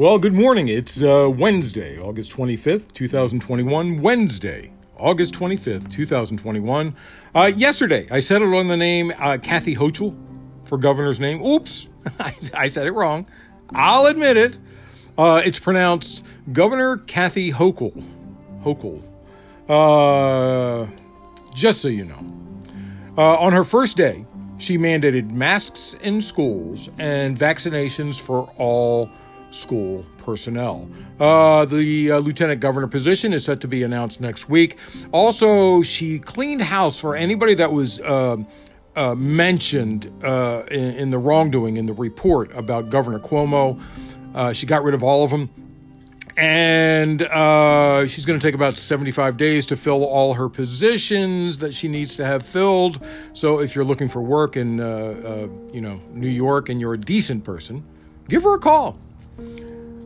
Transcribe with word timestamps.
Well, 0.00 0.18
good 0.18 0.32
morning. 0.32 0.68
It's 0.68 1.02
uh, 1.02 1.28
Wednesday, 1.30 1.98
August 1.98 2.32
25th, 2.32 2.90
2021. 2.92 4.00
Wednesday, 4.00 4.72
August 4.96 5.34
25th, 5.34 5.92
2021. 5.92 6.96
Uh, 7.34 7.52
yesterday, 7.54 8.08
I 8.10 8.20
settled 8.20 8.54
on 8.54 8.68
the 8.68 8.78
name 8.78 9.12
uh, 9.18 9.36
Kathy 9.36 9.76
Hochul 9.76 10.16
for 10.64 10.78
governor's 10.78 11.20
name. 11.20 11.44
Oops, 11.44 11.86
I 12.54 12.68
said 12.68 12.86
it 12.86 12.92
wrong. 12.92 13.26
I'll 13.74 14.06
admit 14.06 14.38
it. 14.38 14.56
Uh, 15.18 15.42
it's 15.44 15.58
pronounced 15.58 16.24
Governor 16.50 16.96
Kathy 16.96 17.52
Hochul. 17.52 18.02
Hochul. 18.64 19.02
Uh, 19.68 20.90
just 21.54 21.82
so 21.82 21.88
you 21.88 22.06
know. 22.06 22.24
Uh, 23.18 23.36
on 23.36 23.52
her 23.52 23.64
first 23.64 23.98
day, 23.98 24.24
she 24.56 24.78
mandated 24.78 25.30
masks 25.30 25.94
in 26.00 26.22
schools 26.22 26.88
and 26.96 27.38
vaccinations 27.38 28.18
for 28.18 28.50
all 28.56 29.10
school 29.50 30.04
personnel. 30.18 30.88
Uh, 31.18 31.64
the 31.64 32.12
uh, 32.12 32.18
lieutenant 32.18 32.60
governor 32.60 32.86
position 32.86 33.32
is 33.32 33.44
set 33.44 33.60
to 33.60 33.68
be 33.68 33.82
announced 33.82 34.20
next 34.20 34.48
week. 34.48 34.76
Also, 35.12 35.82
she 35.82 36.18
cleaned 36.18 36.62
house 36.62 36.98
for 36.98 37.16
anybody 37.16 37.54
that 37.54 37.72
was 37.72 38.00
uh, 38.00 38.36
uh 38.96 39.14
mentioned 39.14 40.12
uh, 40.24 40.62
in, 40.70 40.94
in, 40.94 41.10
the 41.10 41.18
wrongdoing 41.18 41.76
in 41.76 41.86
the 41.86 41.92
report 41.92 42.52
about 42.54 42.90
Governor 42.90 43.18
Cuomo. 43.18 43.80
Uh, 44.34 44.52
she 44.52 44.66
got 44.66 44.82
rid 44.82 44.94
of 44.94 45.02
all 45.02 45.24
of 45.24 45.30
them. 45.30 45.50
And 46.36 47.20
she's 48.08 48.24
going 48.24 48.38
to 48.38 48.46
take 48.46 48.54
about 48.54 48.78
75 48.78 49.36
days 49.36 49.66
to 49.66 49.76
fill 49.76 50.04
all 50.04 50.32
her 50.32 50.48
positions 50.48 51.58
that 51.58 51.74
she 51.74 51.86
needs 51.86 52.16
to 52.16 52.24
have 52.24 52.46
filled. 52.46 53.04
So, 53.34 53.60
if 53.60 53.74
you're 53.74 53.84
looking 53.84 54.08
for 54.08 54.22
work 54.22 54.56
in, 54.56 54.78
you 54.78 55.80
know, 55.82 56.00
New 56.12 56.28
York 56.28 56.70
and 56.70 56.80
you're 56.80 56.94
a 56.94 57.00
decent 57.00 57.44
person, 57.44 57.84
give 58.28 58.44
her 58.44 58.54
a 58.54 58.58
call. 58.58 58.96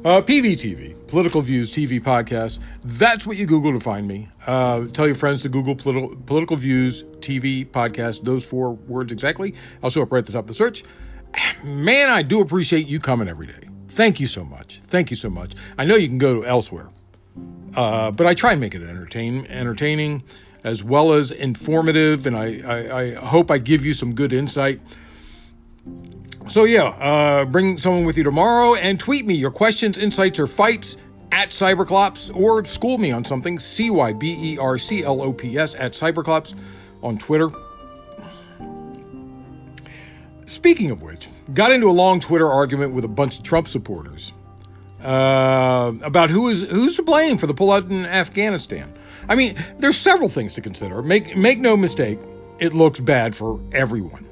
Uh, 0.04 0.20
PVTV, 0.20 1.06
Political 1.06 1.40
Views 1.40 1.72
TV 1.72 1.98
Podcast. 1.98 2.58
That's 2.84 3.26
what 3.26 3.38
you 3.38 3.46
Google 3.46 3.72
to 3.72 3.80
find 3.80 4.06
me. 4.06 4.28
Uh, 4.46 4.84
tell 4.88 5.06
your 5.06 5.14
friends 5.14 5.40
to 5.42 5.48
Google 5.48 5.74
Political, 5.74 6.16
Political 6.26 6.56
Views 6.58 7.04
TV 7.20 7.66
Podcast. 7.66 8.22
Those 8.22 8.44
four 8.44 8.72
words 8.72 9.12
exactly. 9.12 9.54
I'll 9.82 9.88
show 9.88 10.02
up 10.02 10.12
right 10.12 10.18
at 10.18 10.26
the 10.26 10.32
top 10.32 10.42
of 10.42 10.48
the 10.48 10.52
search. 10.52 10.84
Man, 11.64 12.10
I 12.10 12.20
do 12.20 12.42
appreciate 12.42 12.86
you 12.86 13.00
coming 13.00 13.28
every 13.28 13.46
day. 13.46 13.66
Thank 13.88 14.20
you 14.20 14.26
so 14.26 14.44
much. 14.44 14.82
Thank 14.88 15.08
you 15.08 15.16
so 15.16 15.30
much. 15.30 15.54
I 15.78 15.86
know 15.86 15.96
you 15.96 16.08
can 16.08 16.18
go 16.18 16.42
elsewhere, 16.42 16.90
uh, 17.74 18.10
but 18.10 18.26
I 18.26 18.34
try 18.34 18.52
and 18.52 18.60
make 18.60 18.74
it 18.74 18.82
entertain, 18.82 19.46
entertaining 19.46 20.22
as 20.64 20.84
well 20.84 21.14
as 21.14 21.30
informative, 21.30 22.26
and 22.26 22.36
I, 22.36 22.60
I, 22.66 22.98
I 23.00 23.14
hope 23.14 23.50
I 23.50 23.56
give 23.56 23.86
you 23.86 23.94
some 23.94 24.14
good 24.14 24.34
insight. 24.34 24.82
So, 26.46 26.64
yeah, 26.64 26.84
uh, 26.84 27.46
bring 27.46 27.78
someone 27.78 28.04
with 28.04 28.18
you 28.18 28.22
tomorrow 28.22 28.74
and 28.74 29.00
tweet 29.00 29.26
me 29.26 29.34
your 29.34 29.50
questions, 29.50 29.96
insights, 29.96 30.38
or 30.38 30.46
fights 30.46 30.98
at 31.32 31.50
Cyberclops 31.50 32.34
or 32.36 32.64
school 32.66 32.98
me 32.98 33.10
on 33.10 33.24
something, 33.24 33.58
C 33.58 33.90
Y 33.90 34.12
B 34.12 34.36
E 34.38 34.58
R 34.58 34.76
C 34.76 35.04
L 35.04 35.22
O 35.22 35.32
P 35.32 35.58
S 35.58 35.74
at 35.74 35.92
Cyberclops 35.92 36.54
on 37.02 37.16
Twitter. 37.16 37.50
Speaking 40.46 40.90
of 40.90 41.00
which, 41.00 41.28
got 41.54 41.72
into 41.72 41.88
a 41.88 41.92
long 41.92 42.20
Twitter 42.20 42.50
argument 42.52 42.92
with 42.92 43.04
a 43.04 43.08
bunch 43.08 43.38
of 43.38 43.42
Trump 43.42 43.66
supporters 43.66 44.32
uh, 45.02 45.92
about 46.02 46.28
who 46.28 46.48
is 46.48 46.62
who's 46.62 46.96
to 46.96 47.02
blame 47.02 47.38
for 47.38 47.46
the 47.46 47.54
pullout 47.54 47.88
in 47.90 48.04
Afghanistan. 48.04 48.92
I 49.28 49.34
mean, 49.34 49.56
there's 49.78 49.96
several 49.96 50.28
things 50.28 50.54
to 50.54 50.60
consider. 50.60 51.02
Make 51.02 51.36
make 51.36 51.58
no 51.58 51.76
mistake, 51.76 52.18
it 52.58 52.74
looks 52.74 53.00
bad 53.00 53.34
for 53.34 53.58
everyone. 53.72 54.28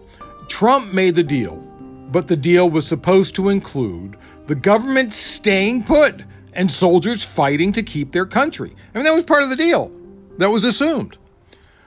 Trump 0.48 0.92
made 0.92 1.14
the 1.14 1.22
deal 1.22 1.66
but 2.12 2.28
the 2.28 2.36
deal 2.36 2.68
was 2.68 2.86
supposed 2.86 3.34
to 3.36 3.48
include 3.48 4.16
the 4.46 4.54
government 4.54 5.12
staying 5.12 5.82
put 5.82 6.22
and 6.52 6.70
soldiers 6.70 7.24
fighting 7.24 7.72
to 7.72 7.82
keep 7.82 8.12
their 8.12 8.26
country. 8.26 8.76
I 8.94 8.98
mean, 8.98 9.04
that 9.04 9.14
was 9.14 9.24
part 9.24 9.42
of 9.42 9.50
the 9.50 9.56
deal. 9.56 9.90
That 10.38 10.50
was 10.50 10.64
assumed. 10.64 11.16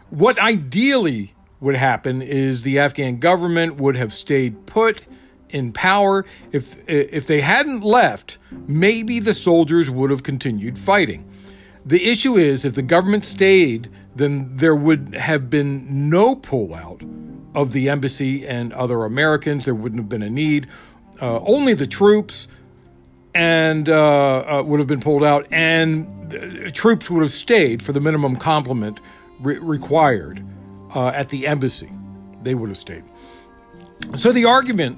What 0.09 0.39
ideally 0.39 1.33
would 1.59 1.75
happen 1.75 2.21
is 2.21 2.63
the 2.63 2.79
Afghan 2.79 3.19
government 3.19 3.75
would 3.75 3.95
have 3.95 4.13
stayed 4.13 4.65
put 4.65 5.01
in 5.49 5.71
power. 5.71 6.25
If 6.51 6.77
if 6.87 7.27
they 7.27 7.41
hadn't 7.41 7.83
left, 7.83 8.37
maybe 8.67 9.19
the 9.19 9.33
soldiers 9.33 9.91
would 9.91 10.09
have 10.09 10.23
continued 10.23 10.77
fighting. 10.79 11.29
The 11.85 12.03
issue 12.03 12.35
is 12.37 12.65
if 12.65 12.73
the 12.73 12.81
government 12.81 13.25
stayed, 13.25 13.89
then 14.15 14.55
there 14.57 14.75
would 14.75 15.13
have 15.13 15.49
been 15.49 16.09
no 16.09 16.35
pullout 16.35 17.01
of 17.55 17.71
the 17.71 17.89
embassy 17.89 18.45
and 18.45 18.73
other 18.73 19.03
Americans. 19.03 19.65
There 19.65 19.73
wouldn't 19.73 19.99
have 19.99 20.09
been 20.09 20.21
a 20.21 20.29
need. 20.29 20.67
Uh, 21.21 21.39
only 21.39 21.73
the 21.73 21.87
troops 21.87 22.47
and 23.33 23.89
uh, 23.89 24.59
uh, 24.59 24.63
would 24.63 24.79
have 24.79 24.87
been 24.87 25.01
pulled 25.01 25.23
out, 25.23 25.47
and 25.51 26.73
troops 26.73 27.09
would 27.09 27.21
have 27.21 27.31
stayed 27.31 27.81
for 27.81 27.91
the 27.91 27.99
minimum 27.99 28.35
complement 28.35 28.99
re- 29.39 29.57
required 29.57 30.43
uh, 30.93 31.07
at 31.07 31.29
the 31.29 31.47
embassy. 31.47 31.89
They 32.43 32.55
would 32.55 32.69
have 32.69 32.77
stayed. 32.77 33.03
So 34.15 34.31
the 34.31 34.45
argument 34.45 34.97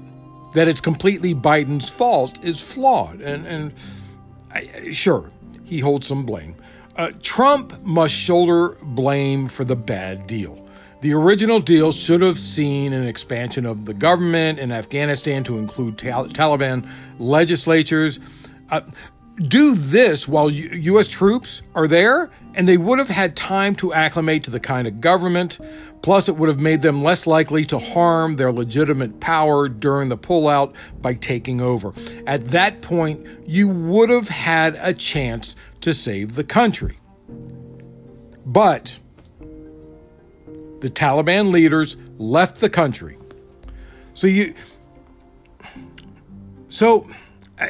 that 0.54 0.68
it's 0.68 0.80
completely 0.80 1.34
Biden's 1.34 1.88
fault 1.88 2.42
is 2.44 2.60
flawed, 2.60 3.20
and 3.20 3.46
and 3.46 3.72
I, 4.52 4.92
sure 4.92 5.30
he 5.64 5.80
holds 5.80 6.06
some 6.06 6.24
blame. 6.24 6.56
Uh, 6.96 7.12
Trump 7.22 7.80
must 7.84 8.14
shoulder 8.14 8.76
blame 8.82 9.48
for 9.48 9.64
the 9.64 9.76
bad 9.76 10.26
deal. 10.26 10.67
The 11.00 11.14
original 11.14 11.60
deal 11.60 11.92
should 11.92 12.22
have 12.22 12.38
seen 12.38 12.92
an 12.92 13.06
expansion 13.06 13.66
of 13.66 13.84
the 13.84 13.94
government 13.94 14.58
in 14.58 14.72
Afghanistan 14.72 15.44
to 15.44 15.56
include 15.58 15.96
Tal- 15.96 16.26
Taliban 16.26 16.88
legislatures. 17.20 18.18
Uh, 18.68 18.80
do 19.36 19.76
this 19.76 20.26
while 20.26 20.50
U- 20.50 20.70
U.S. 20.92 21.06
troops 21.06 21.62
are 21.76 21.86
there, 21.86 22.30
and 22.54 22.66
they 22.66 22.76
would 22.76 22.98
have 22.98 23.08
had 23.08 23.36
time 23.36 23.76
to 23.76 23.92
acclimate 23.92 24.42
to 24.44 24.50
the 24.50 24.58
kind 24.58 24.88
of 24.88 25.00
government. 25.00 25.60
Plus, 26.02 26.28
it 26.28 26.36
would 26.36 26.48
have 26.48 26.58
made 26.58 26.82
them 26.82 27.04
less 27.04 27.28
likely 27.28 27.64
to 27.66 27.78
harm 27.78 28.34
their 28.34 28.50
legitimate 28.50 29.20
power 29.20 29.68
during 29.68 30.08
the 30.08 30.18
pullout 30.18 30.74
by 31.00 31.14
taking 31.14 31.60
over. 31.60 31.92
At 32.26 32.48
that 32.48 32.82
point, 32.82 33.24
you 33.46 33.68
would 33.68 34.10
have 34.10 34.28
had 34.28 34.76
a 34.80 34.92
chance 34.92 35.54
to 35.82 35.92
save 35.92 36.34
the 36.34 36.44
country. 36.44 36.98
But 38.44 38.98
the 40.80 40.90
Taliban 40.90 41.52
leaders 41.52 41.96
left 42.18 42.58
the 42.58 42.70
country. 42.70 43.18
So 44.14 44.26
you, 44.26 44.54
so 46.68 47.08
uh, 47.60 47.68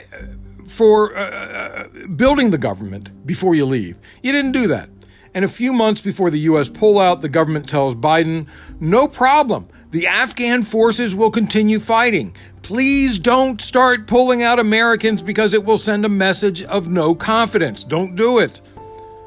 for 0.67 1.17
uh, 1.17 1.23
uh, 1.23 1.89
building 2.17 2.51
the 2.51 2.59
government 2.59 3.27
before 3.27 3.55
you 3.55 3.67
leave, 3.67 3.97
you 4.23 4.33
didn't 4.33 4.53
do 4.53 4.67
that. 4.69 4.89
And 5.35 5.45
a 5.45 5.49
few 5.49 5.73
months 5.73 6.01
before 6.01 6.31
the 6.31 6.39
U.S. 6.41 6.69
pullout, 6.69 7.21
the 7.21 7.29
government 7.29 7.69
tells 7.69 7.95
Biden, 7.95 8.47
"No 8.81 9.07
problem. 9.07 9.69
The 9.91 10.07
Afghan 10.07 10.63
forces 10.63 11.15
will 11.15 11.31
continue 11.31 11.81
fighting. 11.81 12.35
Please 12.63 13.19
don't 13.19 13.61
start 13.61 14.07
pulling 14.07 14.43
out 14.43 14.59
Americans 14.59 15.23
because 15.23 15.55
it 15.55 15.65
will 15.65 15.79
send 15.79 16.05
a 16.05 16.09
message 16.09 16.63
of 16.65 16.89
no 16.89 17.15
confidence. 17.15 17.85
Don't 17.85 18.15
do 18.17 18.39
it." 18.39 18.61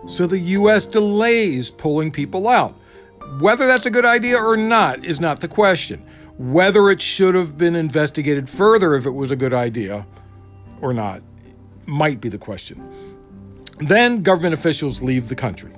So 0.08 0.26
the 0.26 0.40
U.S. 0.40 0.86
delays 0.86 1.70
pulling 1.70 2.12
people 2.12 2.48
out. 2.48 2.76
Whether 3.40 3.68
that's 3.68 3.86
a 3.86 3.92
good 3.92 4.06
idea 4.06 4.38
or 4.38 4.58
not 4.58 5.06
is 5.06 5.20
not 5.20 5.40
the 5.40 5.48
question. 5.48 6.06
Whether 6.38 6.90
it 6.90 7.02
should 7.02 7.36
have 7.36 7.58
been 7.58 7.76
investigated 7.76 8.50
further 8.50 8.96
if 8.96 9.06
it 9.06 9.12
was 9.12 9.32
a 9.32 9.36
good 9.36 9.54
idea 9.54 10.06
or 10.82 10.94
not 10.94 11.22
might 11.86 12.20
be 12.20 12.30
the 12.30 12.38
question. 12.38 13.16
Then 13.80 14.22
government 14.22 14.54
officials 14.54 15.02
leave 15.02 15.30
the 15.30 15.36
country 15.36 15.72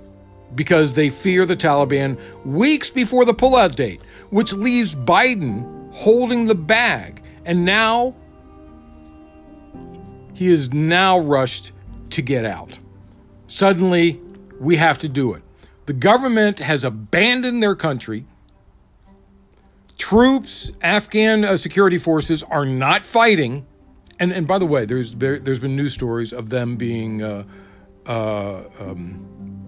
because 0.56 0.94
they 0.94 1.10
fear 1.10 1.46
the 1.46 1.56
Taliban 1.56 2.18
weeks 2.46 2.90
before 2.90 3.26
the 3.26 3.34
pullout 3.34 3.76
date, 3.76 4.02
which 4.30 4.54
leaves 4.54 4.96
Biden 4.96 5.92
holding 5.94 6.46
the 6.46 6.56
bag. 6.56 7.24
And 7.46 7.66
now 7.66 8.16
he 10.34 10.48
is 10.48 10.72
now 10.74 11.20
rushed 11.20 11.72
to 12.12 12.22
get 12.22 12.46
out. 12.46 12.80
Suddenly, 13.48 14.20
we 14.60 14.78
have 14.78 15.00
to 15.00 15.10
do 15.10 15.34
it. 15.34 15.43
The 15.86 15.94
government 15.94 16.60
has 16.60 16.84
abandoned 16.84 17.62
their 17.62 17.76
country. 17.76 18.26
Troops, 19.98 20.72
Afghan 20.82 21.44
uh, 21.44 21.58
security 21.58 21.98
forces 21.98 22.44
are 22.44 22.66
not 22.66 23.04
fighting. 23.04 23.66
And, 24.20 24.32
and 24.32 24.48
by 24.48 24.60
the 24.60 24.66
way, 24.66 24.86
there's 24.86 25.14
there, 25.14 25.40
has 25.40 25.60
been 25.60 25.76
news 25.76 25.94
stories 25.94 26.34
of 26.34 26.50
them 26.50 26.78
being 26.78 27.22
uh, 27.22 27.44
uh, 28.06 28.64
um, 28.80 29.66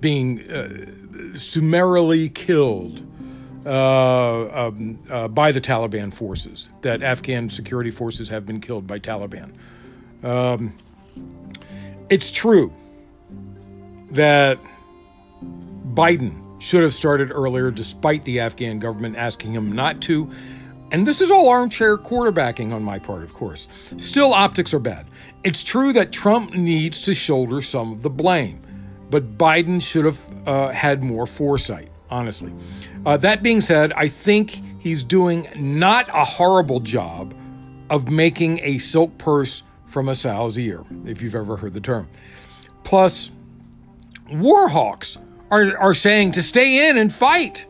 being 0.00 0.50
uh, 0.50 1.36
summarily 1.36 2.28
killed 2.28 3.02
uh, 3.66 4.66
um, 4.66 4.98
uh, 5.10 5.28
by 5.28 5.52
the 5.52 5.60
Taliban 5.60 6.12
forces. 6.12 6.68
That 6.82 7.02
Afghan 7.02 7.50
security 7.50 7.90
forces 7.90 8.28
have 8.28 8.46
been 8.46 8.60
killed 8.60 8.86
by 8.86 8.98
Taliban. 8.98 9.52
Um, 10.22 10.76
it's 12.08 12.30
true 12.30 12.72
that 14.10 14.58
Biden 15.94 16.50
should 16.60 16.82
have 16.82 16.94
started 16.94 17.30
earlier, 17.32 17.70
despite 17.70 18.24
the 18.24 18.40
Afghan 18.40 18.78
government 18.78 19.16
asking 19.16 19.54
him 19.54 19.72
not 19.72 20.00
to. 20.02 20.30
And 20.92 21.06
this 21.06 21.20
is 21.20 21.30
all 21.30 21.48
armchair 21.48 21.96
quarterbacking 21.96 22.72
on 22.72 22.82
my 22.82 22.98
part, 22.98 23.22
of 23.22 23.32
course. 23.32 23.68
Still, 23.96 24.34
optics 24.34 24.74
are 24.74 24.80
bad. 24.80 25.06
It's 25.44 25.62
true 25.62 25.92
that 25.92 26.12
Trump 26.12 26.54
needs 26.54 27.02
to 27.02 27.14
shoulder 27.14 27.62
some 27.62 27.92
of 27.92 28.02
the 28.02 28.10
blame, 28.10 28.60
but 29.08 29.38
Biden 29.38 29.80
should 29.80 30.04
have 30.04 30.20
uh, 30.46 30.68
had 30.68 31.02
more 31.02 31.26
foresight, 31.26 31.90
honestly. 32.10 32.52
Uh, 33.06 33.16
that 33.18 33.42
being 33.42 33.60
said, 33.60 33.92
I 33.92 34.08
think 34.08 34.60
he's 34.80 35.04
doing 35.04 35.48
not 35.56 36.08
a 36.08 36.24
horrible 36.24 36.80
job 36.80 37.34
of 37.88 38.10
making 38.10 38.60
a 38.62 38.78
silk 38.78 39.16
purse 39.16 39.62
from 39.86 40.08
a 40.08 40.14
sow's 40.14 40.58
ear, 40.58 40.84
if 41.04 41.22
you've 41.22 41.34
ever 41.34 41.56
heard 41.56 41.72
the 41.72 41.80
term. 41.80 42.08
Plus, 42.84 43.30
war 44.28 44.68
hawks 44.68 45.18
are, 45.50 45.76
are 45.78 45.94
saying 45.94 46.32
to 46.32 46.42
stay 46.42 46.88
in 46.88 46.98
and 46.98 47.12
fight. 47.12 47.66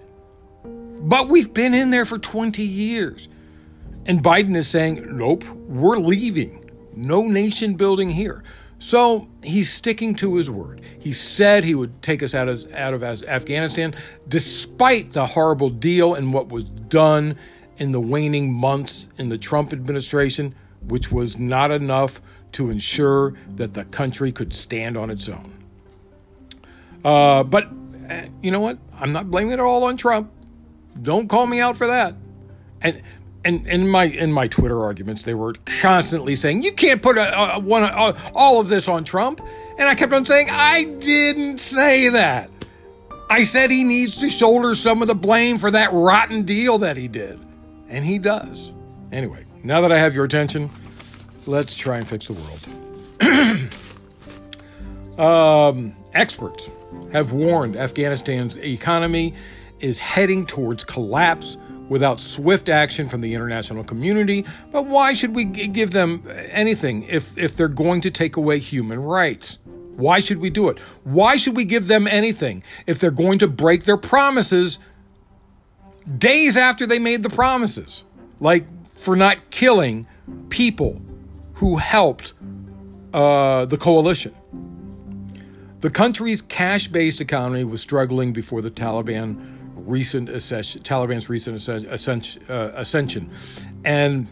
But 0.64 1.28
we've 1.28 1.52
been 1.52 1.74
in 1.74 1.90
there 1.90 2.04
for 2.04 2.18
20 2.18 2.62
years. 2.62 3.28
And 4.06 4.22
Biden 4.22 4.56
is 4.56 4.68
saying, 4.68 5.16
nope, 5.16 5.44
we're 5.44 5.96
leaving. 5.96 6.70
No 6.94 7.22
nation 7.22 7.74
building 7.74 8.10
here. 8.10 8.42
So 8.78 9.28
he's 9.42 9.70
sticking 9.70 10.14
to 10.16 10.36
his 10.36 10.50
word. 10.50 10.80
He 10.98 11.12
said 11.12 11.64
he 11.64 11.74
would 11.74 12.02
take 12.02 12.22
us 12.22 12.34
out 12.34 12.48
out 12.74 12.94
of 12.94 13.02
Afghanistan, 13.02 13.94
despite 14.28 15.12
the 15.12 15.26
horrible 15.26 15.68
deal 15.68 16.14
and 16.14 16.32
what 16.32 16.48
was 16.48 16.64
done 16.64 17.36
in 17.76 17.92
the 17.92 18.00
waning 18.00 18.52
months 18.52 19.10
in 19.18 19.28
the 19.28 19.38
Trump 19.38 19.72
administration, 19.72 20.54
which 20.88 21.12
was 21.12 21.38
not 21.38 21.70
enough 21.70 22.22
to 22.52 22.70
ensure 22.70 23.34
that 23.56 23.74
the 23.74 23.84
country 23.84 24.32
could 24.32 24.54
stand 24.54 24.96
on 24.96 25.10
its 25.10 25.28
own. 25.28 25.59
Uh, 27.04 27.42
but 27.42 27.68
uh, 28.08 28.22
you 28.42 28.50
know 28.50 28.60
what? 28.60 28.78
I'm 28.98 29.12
not 29.12 29.30
blaming 29.30 29.52
it 29.52 29.60
all 29.60 29.84
on 29.84 29.96
Trump. 29.96 30.30
Don't 31.00 31.28
call 31.28 31.46
me 31.46 31.60
out 31.60 31.76
for 31.76 31.86
that. 31.86 32.14
And 32.80 33.02
and 33.44 33.66
in 33.66 33.88
my 33.88 34.04
in 34.04 34.32
my 34.32 34.48
Twitter 34.48 34.84
arguments, 34.84 35.22
they 35.22 35.34
were 35.34 35.54
constantly 35.64 36.34
saying 36.34 36.62
you 36.62 36.72
can't 36.72 37.00
put 37.00 37.16
a, 37.16 37.54
a, 37.54 37.58
one 37.58 37.84
a, 37.84 38.14
all 38.34 38.60
of 38.60 38.68
this 38.68 38.88
on 38.88 39.04
Trump, 39.04 39.40
and 39.78 39.88
I 39.88 39.94
kept 39.94 40.12
on 40.12 40.24
saying 40.24 40.48
I 40.50 40.84
didn't 40.84 41.58
say 41.58 42.08
that. 42.10 42.50
I 43.30 43.44
said 43.44 43.70
he 43.70 43.84
needs 43.84 44.16
to 44.18 44.28
shoulder 44.28 44.74
some 44.74 45.02
of 45.02 45.08
the 45.08 45.14
blame 45.14 45.58
for 45.58 45.70
that 45.70 45.92
rotten 45.92 46.42
deal 46.42 46.78
that 46.78 46.96
he 46.96 47.06
did, 47.06 47.38
and 47.88 48.04
he 48.04 48.18
does. 48.18 48.72
Anyway, 49.12 49.44
now 49.62 49.80
that 49.80 49.92
I 49.92 49.98
have 49.98 50.14
your 50.14 50.24
attention, 50.24 50.68
let's 51.46 51.76
try 51.76 51.98
and 51.98 52.08
fix 52.08 52.26
the 52.28 52.34
world. 52.34 53.70
um, 55.18 55.94
experts 56.12 56.70
have 57.12 57.32
warned 57.32 57.76
Afghanistan's 57.76 58.56
economy 58.58 59.34
is 59.80 59.98
heading 59.98 60.46
towards 60.46 60.84
collapse 60.84 61.56
without 61.88 62.20
swift 62.20 62.68
action 62.68 63.08
from 63.08 63.20
the 63.20 63.34
international 63.34 63.82
community. 63.82 64.44
But 64.70 64.86
why 64.86 65.12
should 65.12 65.34
we 65.34 65.44
give 65.44 65.90
them 65.90 66.24
anything 66.50 67.02
if, 67.04 67.36
if 67.36 67.56
they're 67.56 67.68
going 67.68 68.00
to 68.02 68.10
take 68.10 68.36
away 68.36 68.60
human 68.60 69.02
rights? 69.02 69.58
Why 69.96 70.20
should 70.20 70.38
we 70.38 70.50
do 70.50 70.68
it? 70.68 70.78
Why 71.04 71.36
should 71.36 71.56
we 71.56 71.64
give 71.64 71.88
them 71.88 72.06
anything 72.06 72.62
if 72.86 73.00
they're 73.00 73.10
going 73.10 73.40
to 73.40 73.48
break 73.48 73.84
their 73.84 73.96
promises 73.96 74.78
days 76.16 76.56
after 76.56 76.86
they 76.86 76.98
made 76.98 77.22
the 77.22 77.30
promises? 77.30 78.04
Like 78.38 78.66
for 78.96 79.16
not 79.16 79.50
killing 79.50 80.06
people 80.48 81.02
who 81.54 81.76
helped 81.76 82.34
uh, 83.12 83.66
the 83.66 83.76
coalition. 83.76 84.34
The 85.80 85.90
country's 85.90 86.42
cash 86.42 86.88
based 86.88 87.20
economy 87.22 87.64
was 87.64 87.80
struggling 87.80 88.32
before 88.32 88.60
the 88.60 88.70
Taliban 88.70 89.56
recent 89.74 90.28
accession, 90.28 90.82
Taliban's 90.82 91.30
recent 91.30 91.68
uh, 91.68 92.72
ascension, 92.74 93.30
and 93.84 94.28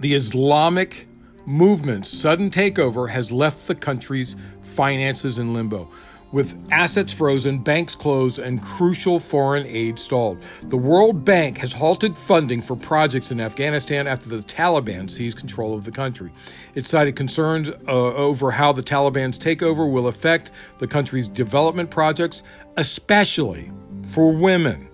the 0.00 0.14
Islamic 0.14 1.06
movement's 1.46 2.10
sudden 2.10 2.50
takeover 2.50 3.08
has 3.10 3.30
left 3.30 3.68
the 3.68 3.76
country's 3.76 4.34
finances 4.62 5.38
in 5.38 5.54
limbo. 5.54 5.88
With 6.32 6.68
assets 6.72 7.12
frozen, 7.12 7.58
banks 7.58 7.94
closed, 7.94 8.40
and 8.40 8.62
crucial 8.62 9.20
foreign 9.20 9.64
aid 9.66 9.98
stalled. 9.98 10.38
The 10.64 10.76
World 10.76 11.24
Bank 11.24 11.56
has 11.58 11.72
halted 11.72 12.16
funding 12.16 12.60
for 12.60 12.74
projects 12.74 13.30
in 13.30 13.40
Afghanistan 13.40 14.08
after 14.08 14.28
the 14.28 14.38
Taliban 14.38 15.08
seized 15.08 15.38
control 15.38 15.74
of 15.74 15.84
the 15.84 15.92
country. 15.92 16.32
It 16.74 16.84
cited 16.84 17.14
concerns 17.14 17.68
uh, 17.68 17.74
over 17.86 18.50
how 18.50 18.72
the 18.72 18.82
Taliban's 18.82 19.38
takeover 19.38 19.90
will 19.90 20.08
affect 20.08 20.50
the 20.78 20.86
country's 20.88 21.28
development 21.28 21.90
projects, 21.90 22.42
especially 22.76 23.70
for 24.08 24.32
women. 24.32 24.88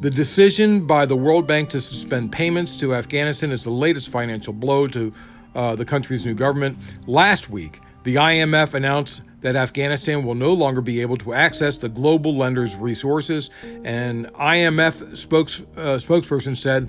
The 0.00 0.10
decision 0.10 0.86
by 0.86 1.06
the 1.06 1.16
World 1.16 1.46
Bank 1.46 1.70
to 1.70 1.80
suspend 1.80 2.32
payments 2.32 2.76
to 2.78 2.94
Afghanistan 2.94 3.52
is 3.52 3.64
the 3.64 3.70
latest 3.70 4.10
financial 4.10 4.52
blow 4.52 4.88
to 4.88 5.12
uh, 5.54 5.76
the 5.76 5.84
country's 5.84 6.26
new 6.26 6.34
government. 6.34 6.78
Last 7.06 7.48
week, 7.48 7.80
the 8.04 8.16
IMF 8.16 8.74
announced 8.74 9.22
that 9.40 9.56
Afghanistan 9.56 10.24
will 10.24 10.34
no 10.34 10.52
longer 10.52 10.80
be 10.80 11.00
able 11.00 11.16
to 11.18 11.32
access 11.32 11.78
the 11.78 11.88
global 11.88 12.34
lenders' 12.36 12.74
resources, 12.74 13.50
An 13.84 14.30
IMF 14.34 15.16
spokes, 15.16 15.62
uh, 15.76 15.96
spokesperson 15.96 16.56
said 16.56 16.88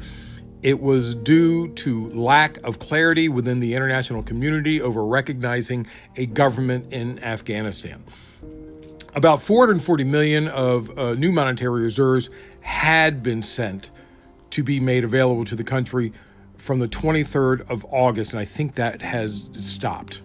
it 0.62 0.82
was 0.82 1.16
due 1.16 1.70
to 1.70 2.08
lack 2.08 2.58
of 2.64 2.80
clarity 2.80 3.30
within 3.30 3.60
the 3.60 3.76
international 3.76 4.24
community 4.24 4.82
over 4.82 5.06
recognizing 5.06 5.88
a 6.16 6.26
government 6.26 6.92
in 6.92 7.24
Afghanistan 7.24 8.04
about 9.16 9.42
440 9.42 10.04
million 10.04 10.48
of 10.48 10.98
uh, 10.98 11.14
new 11.16 11.32
monetary 11.32 11.82
reserves 11.82 12.30
had 12.62 13.24
been 13.24 13.42
sent 13.42 13.90
to 14.52 14.64
be 14.64 14.80
made 14.80 15.04
available 15.04 15.46
to 15.46 15.56
the 15.56 15.64
country 15.64 16.14
from 16.58 16.80
the 16.80 16.88
23rd 16.88 17.70
of 17.70 17.86
August, 17.86 18.34
and 18.34 18.40
I 18.40 18.46
think 18.46 18.76
that 18.76 19.02
has 19.02 19.50
stopped. 19.60 20.22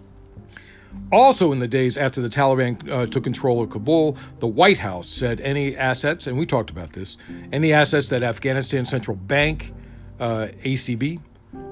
Also, 1.11 1.51
in 1.51 1.59
the 1.59 1.67
days 1.67 1.97
after 1.97 2.21
the 2.21 2.29
Taliban 2.29 2.89
uh, 2.89 3.05
took 3.05 3.23
control 3.23 3.61
of 3.61 3.69
Kabul, 3.69 4.17
the 4.39 4.47
White 4.47 4.77
House 4.77 5.07
said 5.07 5.39
any 5.41 5.77
assets, 5.77 6.27
and 6.27 6.37
we 6.37 6.45
talked 6.45 6.69
about 6.69 6.93
this, 6.93 7.17
any 7.51 7.73
assets 7.73 8.09
that 8.09 8.23
Afghanistan 8.23 8.85
Central 8.85 9.15
Bank, 9.15 9.73
uh, 10.19 10.47
ACB, 10.63 11.21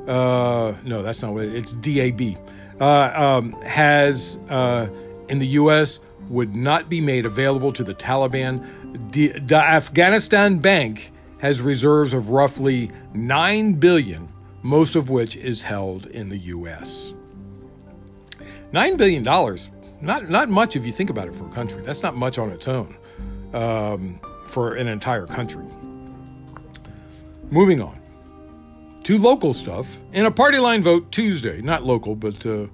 uh, 0.07 0.73
no, 0.83 1.01
that's 1.01 1.21
not 1.21 1.33
what 1.33 1.45
it, 1.45 1.55
it's 1.55 1.73
DAB, 1.73 2.37
uh, 2.79 3.11
um, 3.13 3.53
has 3.63 4.37
uh, 4.49 4.87
in 5.29 5.39
the 5.39 5.47
U.S 5.47 5.99
would 6.29 6.55
not 6.55 6.89
be 6.89 7.01
made 7.01 7.25
available 7.25 7.73
to 7.73 7.83
the 7.83 7.93
Taliban. 7.93 8.63
The 9.11 9.33
Afghanistan 9.55 10.57
Bank 10.57 11.11
has 11.39 11.61
reserves 11.61 12.13
of 12.13 12.29
roughly 12.29 12.91
9 13.13 13.73
billion, 13.73 14.29
most 14.61 14.95
of 14.95 15.09
which 15.09 15.35
is 15.35 15.61
held 15.61 16.05
in 16.07 16.29
the 16.29 16.37
US. 16.37 17.13
9 18.73 18.97
billion 18.97 19.23
dollars, 19.23 19.69
not 20.01 20.29
not 20.29 20.49
much 20.49 20.75
if 20.75 20.85
you 20.85 20.91
think 20.91 21.09
about 21.09 21.27
it 21.27 21.35
for 21.35 21.45
a 21.45 21.51
country. 21.51 21.81
That's 21.83 22.03
not 22.03 22.15
much 22.15 22.37
on 22.37 22.51
its 22.51 22.67
own 22.67 22.95
um, 23.53 24.19
for 24.47 24.73
an 24.73 24.87
entire 24.87 25.27
country. 25.27 25.65
Moving 27.51 27.81
on 27.81 27.99
to 29.03 29.17
local 29.17 29.53
stuff. 29.53 29.97
In 30.11 30.25
a 30.25 30.31
party 30.31 30.57
line 30.57 30.81
vote 30.81 31.11
Tuesday, 31.11 31.61
not 31.61 31.83
local, 31.83 32.15
but 32.15 32.45
uh, 32.45 32.65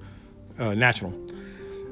uh, 0.57 0.73
national, 0.73 1.13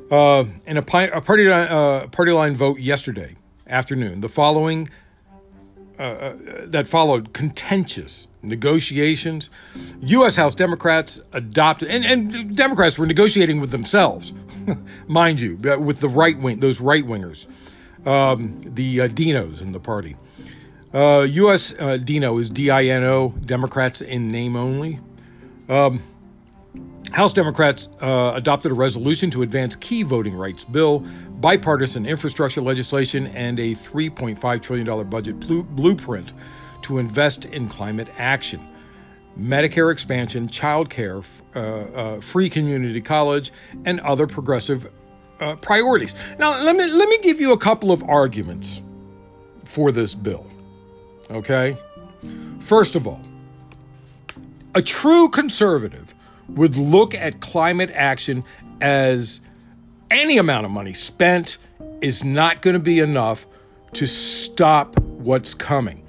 uh, 0.10 0.46
in 0.66 0.78
a, 0.78 0.82
a 0.82 1.22
party, 1.22 1.50
uh, 1.50 2.08
party 2.08 2.32
line 2.32 2.56
vote 2.56 2.80
yesterday 2.80 3.36
afternoon, 3.68 4.22
the 4.22 4.30
following 4.30 4.90
uh, 6.00 6.04
uh, 6.04 6.36
that 6.68 6.88
followed 6.88 7.34
contentious 7.34 8.28
negotiations. 8.42 9.50
U.S. 10.02 10.36
House 10.36 10.56
Democrats 10.56 11.20
adopted, 11.34 11.90
and, 11.90 12.06
and 12.06 12.56
Democrats 12.56 12.98
were 12.98 13.06
negotiating 13.06 13.60
with 13.60 13.72
themselves, 13.72 14.34
mind 15.08 15.40
you, 15.40 15.56
with 15.58 16.00
the 16.00 16.10
right 16.10 16.38
wing, 16.40 16.60
those 16.60 16.80
right 16.80 17.06
wingers, 17.06 17.48
um, 18.06 18.62
the 18.64 19.02
uh, 19.02 19.08
Dinos 19.08 19.62
in 19.62 19.72
the 19.72 19.80
party. 19.80 20.16
U.S. 20.94 21.74
Uh, 21.78 21.98
Dino 21.98 22.38
is 22.38 22.50
D-I-N-O, 22.50 23.30
Democrats 23.46 24.02
in 24.02 24.30
name 24.30 24.56
only. 24.56 25.00
Um, 25.70 26.02
House 27.12 27.34
Democrats 27.34 27.90
uh, 28.02 28.34
adopted 28.36 28.72
a 28.72 28.76
resolution 28.76 29.32
to 29.32 29.42
advance 29.42 29.76
key 29.76 30.04
voting 30.04 30.36
rights 30.36 30.64
bill, 30.64 31.06
bipartisan 31.38 32.06
infrastructure 32.06 32.62
legislation, 32.62 33.28
and 33.28 33.60
a 33.60 33.74
$3.5 33.74 34.62
trillion 34.62 35.10
budget 35.10 35.40
blueprint 35.40 36.34
to 36.84 36.98
invest 36.98 37.46
in 37.46 37.70
climate 37.70 38.10
action. 38.18 38.68
Medicare 39.38 39.92
expansion, 39.92 40.50
child 40.50 40.90
care, 40.90 41.22
uh, 41.56 41.60
uh, 41.60 42.22
free 42.22 42.50
community 42.50 43.02
college, 43.02 43.52
and 43.86 44.00
other 44.00 44.26
progressive 44.26 44.92
uh, 45.40 45.56
priorities. 45.58 46.16
Now, 46.40 46.52
let 46.64 46.76
me, 46.76 46.88
let 46.88 47.08
me 47.08 47.20
give 47.20 47.40
you 47.40 47.52
a 47.52 47.58
couple 47.58 47.92
of 47.92 48.04
arguments 48.04 48.82
for 49.64 49.92
this 49.92 50.16
bill. 50.16 50.48
Okay? 51.30 51.78
First 52.60 52.96
of 52.96 53.08
all, 53.08 53.22
a 54.74 54.82
true 54.82 55.30
conservative 55.30 56.16
would 56.50 56.76
look 56.76 57.14
at 57.14 57.40
climate 57.40 57.92
action 57.94 58.44
as 58.82 59.42
any 60.10 60.38
amount 60.38 60.66
of 60.66 60.72
money 60.72 60.94
spent 60.94 61.58
is 62.02 62.24
not 62.24 62.62
going 62.62 62.74
to 62.74 62.80
be 62.80 63.00
enough 63.00 63.46
to 63.94 64.06
stop 64.06 65.00
what's 65.00 65.54
coming. 65.54 66.04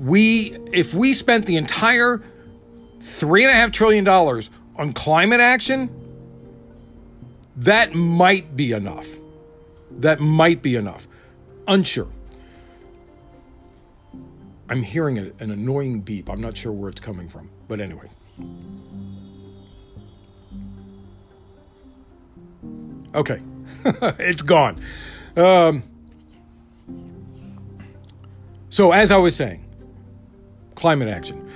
we 0.00 0.56
if 0.72 0.94
we 0.94 1.12
spent 1.14 1.46
the 1.46 1.56
entire 1.56 2.22
three 3.00 3.44
and 3.44 3.50
a 3.50 3.54
half 3.54 3.70
trillion 3.70 4.04
dollars 4.04 4.50
on 4.76 4.92
climate 4.92 5.40
action, 5.40 5.90
that 7.56 7.94
might 7.94 8.56
be 8.56 8.72
enough. 8.72 9.06
That 9.90 10.20
might 10.20 10.62
be 10.62 10.76
enough. 10.76 11.06
Unsure. 11.68 12.08
I'm 14.68 14.82
hearing 14.82 15.18
an 15.18 15.50
annoying 15.50 16.00
beep. 16.00 16.28
I'm 16.28 16.40
not 16.40 16.56
sure 16.56 16.72
where 16.72 16.90
it's 16.90 17.00
coming 17.00 17.28
from. 17.28 17.48
But 17.68 17.80
anyway. 17.80 18.08
Okay. 23.14 23.40
it's 23.84 24.42
gone. 24.42 24.80
Um, 25.36 25.82
so, 28.68 28.92
as 28.92 29.12
I 29.12 29.16
was 29.16 29.36
saying, 29.36 29.64
climate 30.74 31.08
action. 31.08 31.50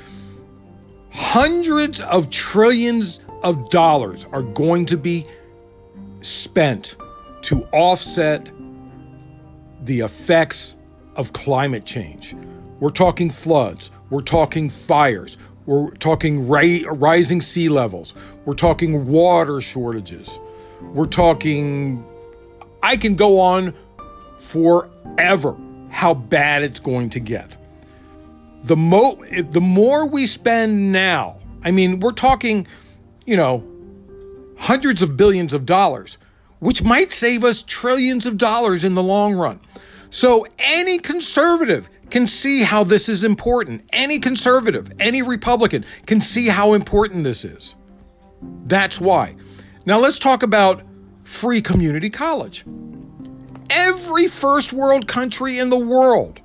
Hundreds 1.10 2.00
of 2.02 2.30
trillions 2.30 3.20
of 3.42 3.70
dollars 3.70 4.24
are 4.32 4.42
going 4.42 4.86
to 4.86 4.96
be 4.96 5.26
spent 6.20 6.96
to 7.42 7.64
offset 7.72 8.48
the 9.84 10.00
effects 10.00 10.76
of 11.16 11.32
climate 11.32 11.84
change. 11.84 12.34
We're 12.80 12.90
talking 12.90 13.30
floods, 13.30 13.90
we're 14.10 14.22
talking 14.22 14.70
fires, 14.70 15.38
we're 15.66 15.90
talking 15.96 16.46
rising 16.46 17.40
sea 17.40 17.68
levels, 17.68 18.14
we're 18.44 18.54
talking 18.54 19.06
water 19.06 19.60
shortages, 19.60 20.38
we're 20.80 21.06
talking. 21.06 22.04
I 22.82 22.96
can 22.96 23.16
go 23.16 23.40
on 23.40 23.74
forever 24.38 25.56
how 25.90 26.14
bad 26.14 26.62
it's 26.62 26.80
going 26.80 27.10
to 27.10 27.20
get. 27.20 27.50
The 28.64 28.76
mo 28.76 29.22
the 29.50 29.60
more 29.60 30.06
we 30.08 30.26
spend 30.26 30.92
now, 30.92 31.38
I 31.62 31.70
mean, 31.70 32.00
we're 32.00 32.12
talking, 32.12 32.66
you 33.26 33.36
know, 33.36 33.64
hundreds 34.58 35.02
of 35.02 35.16
billions 35.16 35.52
of 35.52 35.66
dollars, 35.66 36.18
which 36.58 36.82
might 36.82 37.12
save 37.12 37.44
us 37.44 37.62
trillions 37.62 38.26
of 38.26 38.36
dollars 38.36 38.84
in 38.84 38.94
the 38.94 39.02
long 39.02 39.34
run. 39.34 39.60
So 40.10 40.46
any 40.58 40.98
conservative 40.98 41.88
can 42.10 42.26
see 42.26 42.62
how 42.62 42.84
this 42.84 43.08
is 43.08 43.22
important. 43.22 43.84
Any 43.92 44.18
conservative, 44.18 44.90
any 44.98 45.22
Republican 45.22 45.84
can 46.06 46.20
see 46.20 46.48
how 46.48 46.72
important 46.72 47.24
this 47.24 47.44
is. 47.44 47.74
That's 48.66 49.00
why. 49.00 49.36
Now 49.88 49.98
let's 49.98 50.18
talk 50.18 50.42
about 50.42 50.82
free 51.24 51.62
community 51.62 52.10
college. 52.10 52.62
Every 53.70 54.28
first 54.28 54.70
world 54.70 55.08
country 55.08 55.58
in 55.58 55.70
the 55.70 55.78
world 55.78 56.40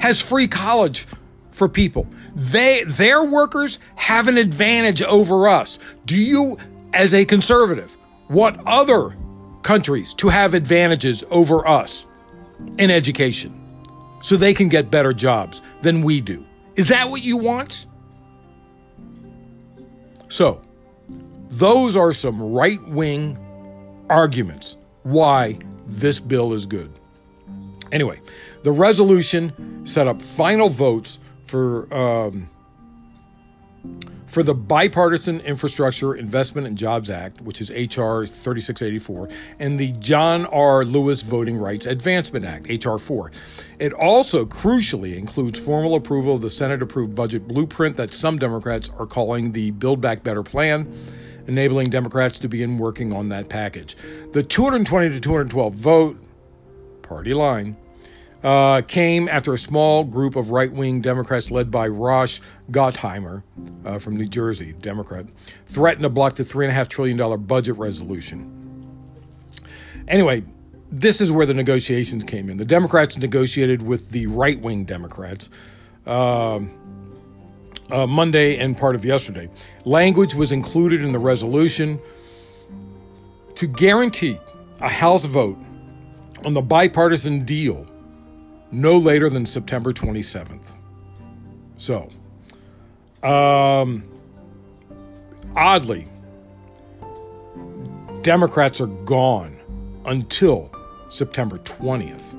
has 0.00 0.20
free 0.20 0.48
college 0.48 1.06
for 1.52 1.68
people. 1.68 2.08
They 2.34 2.82
their 2.82 3.22
workers 3.22 3.78
have 3.94 4.26
an 4.26 4.36
advantage 4.36 5.00
over 5.00 5.46
us. 5.46 5.78
Do 6.06 6.16
you 6.16 6.58
as 6.92 7.14
a 7.14 7.24
conservative 7.24 7.96
want 8.28 8.60
other 8.66 9.16
countries 9.62 10.12
to 10.14 10.28
have 10.28 10.52
advantages 10.52 11.22
over 11.30 11.68
us 11.68 12.04
in 12.78 12.90
education 12.90 13.54
so 14.22 14.36
they 14.36 14.54
can 14.54 14.68
get 14.68 14.90
better 14.90 15.12
jobs 15.12 15.62
than 15.82 16.02
we 16.02 16.20
do? 16.20 16.44
Is 16.74 16.88
that 16.88 17.10
what 17.10 17.22
you 17.22 17.36
want? 17.36 17.86
So, 20.28 20.62
those 21.52 21.96
are 21.96 22.12
some 22.12 22.40
right-wing 22.42 23.38
arguments 24.08 24.76
why 25.02 25.58
this 25.86 26.18
bill 26.18 26.52
is 26.54 26.66
good. 26.66 26.90
Anyway, 27.92 28.18
the 28.62 28.72
resolution 28.72 29.86
set 29.86 30.08
up 30.08 30.22
final 30.22 30.70
votes 30.70 31.18
for 31.46 31.92
um, 31.94 32.48
for 34.26 34.42
the 34.42 34.54
Bipartisan 34.54 35.40
Infrastructure 35.40 36.14
Investment 36.14 36.66
and 36.66 36.78
Jobs 36.78 37.10
Act, 37.10 37.42
which 37.42 37.60
is 37.60 37.70
H.R. 37.70 38.24
3684, 38.24 39.28
and 39.58 39.78
the 39.78 39.92
John 39.98 40.46
R. 40.46 40.86
Lewis 40.86 41.20
Voting 41.20 41.58
Rights 41.58 41.84
Advancement 41.84 42.46
Act, 42.46 42.64
H.R. 42.70 42.98
4. 42.98 43.30
It 43.78 43.92
also 43.92 44.46
crucially 44.46 45.18
includes 45.18 45.58
formal 45.58 45.96
approval 45.96 46.34
of 46.36 46.40
the 46.40 46.48
Senate 46.48 46.80
approved 46.80 47.14
budget 47.14 47.46
blueprint 47.46 47.98
that 47.98 48.14
some 48.14 48.38
Democrats 48.38 48.90
are 48.98 49.04
calling 49.04 49.52
the 49.52 49.70
Build 49.72 50.00
Back 50.00 50.22
Better 50.22 50.42
plan, 50.42 50.90
enabling 51.46 51.90
Democrats 51.90 52.38
to 52.40 52.48
begin 52.48 52.78
working 52.78 53.12
on 53.12 53.28
that 53.30 53.48
package. 53.48 53.96
The 54.32 54.42
220 54.42 55.10
to 55.10 55.20
212 55.20 55.74
vote, 55.74 56.16
party 57.02 57.34
line, 57.34 57.76
uh, 58.42 58.82
came 58.82 59.28
after 59.28 59.54
a 59.54 59.58
small 59.58 60.04
group 60.04 60.36
of 60.36 60.50
right 60.50 60.72
wing 60.72 61.00
Democrats 61.00 61.50
led 61.50 61.70
by 61.70 61.88
Josh 61.88 62.40
Gottheimer 62.70 63.42
uh, 63.84 63.98
from 63.98 64.16
New 64.16 64.26
Jersey, 64.26 64.72
Democrat, 64.80 65.26
threatened 65.66 66.02
to 66.02 66.08
block 66.08 66.34
the 66.34 66.42
$3.5 66.42 66.88
trillion 66.88 67.42
budget 67.44 67.76
resolution. 67.76 68.58
Anyway, 70.08 70.44
this 70.90 71.20
is 71.20 71.30
where 71.30 71.46
the 71.46 71.54
negotiations 71.54 72.24
came 72.24 72.50
in. 72.50 72.56
The 72.56 72.64
Democrats 72.64 73.16
negotiated 73.16 73.82
with 73.82 74.10
the 74.10 74.26
right 74.26 74.60
wing 74.60 74.84
Democrats. 74.84 75.48
Uh, 76.06 76.60
uh, 77.92 78.06
Monday 78.06 78.58
and 78.58 78.76
part 78.76 78.94
of 78.94 79.04
yesterday. 79.04 79.48
Language 79.84 80.34
was 80.34 80.50
included 80.50 81.04
in 81.04 81.12
the 81.12 81.18
resolution 81.18 82.00
to 83.54 83.66
guarantee 83.66 84.38
a 84.80 84.88
House 84.88 85.24
vote 85.26 85.58
on 86.44 86.54
the 86.54 86.62
bipartisan 86.62 87.44
deal 87.44 87.86
no 88.72 88.96
later 88.96 89.28
than 89.28 89.44
September 89.44 89.92
27th. 89.92 90.66
So, 91.76 92.08
um, 93.22 94.02
oddly, 95.54 96.08
Democrats 98.22 98.80
are 98.80 98.86
gone 98.86 99.58
until 100.06 100.70
September 101.08 101.58
20th. 101.58 102.38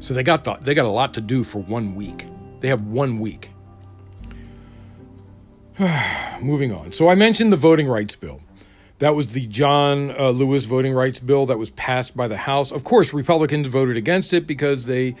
So 0.00 0.12
they 0.12 0.24
got 0.24 0.44
the, 0.44 0.54
they 0.56 0.74
got 0.74 0.86
a 0.86 0.90
lot 0.90 1.14
to 1.14 1.20
do 1.20 1.44
for 1.44 1.62
one 1.62 1.94
week. 1.94 2.26
They 2.60 2.68
have 2.68 2.82
one 2.86 3.20
week. 3.20 3.50
Moving 6.40 6.72
on. 6.72 6.92
So 6.92 7.08
I 7.08 7.14
mentioned 7.14 7.52
the 7.52 7.56
voting 7.56 7.88
rights 7.88 8.14
bill. 8.14 8.40
That 9.00 9.16
was 9.16 9.28
the 9.28 9.46
John 9.46 10.12
uh, 10.12 10.30
Lewis 10.30 10.66
voting 10.66 10.92
rights 10.92 11.18
bill 11.18 11.46
that 11.46 11.58
was 11.58 11.70
passed 11.70 12.16
by 12.16 12.28
the 12.28 12.36
House. 12.36 12.70
Of 12.70 12.84
course, 12.84 13.12
Republicans 13.12 13.66
voted 13.66 13.96
against 13.96 14.32
it 14.32 14.46
because 14.46 14.86
they 14.86 15.16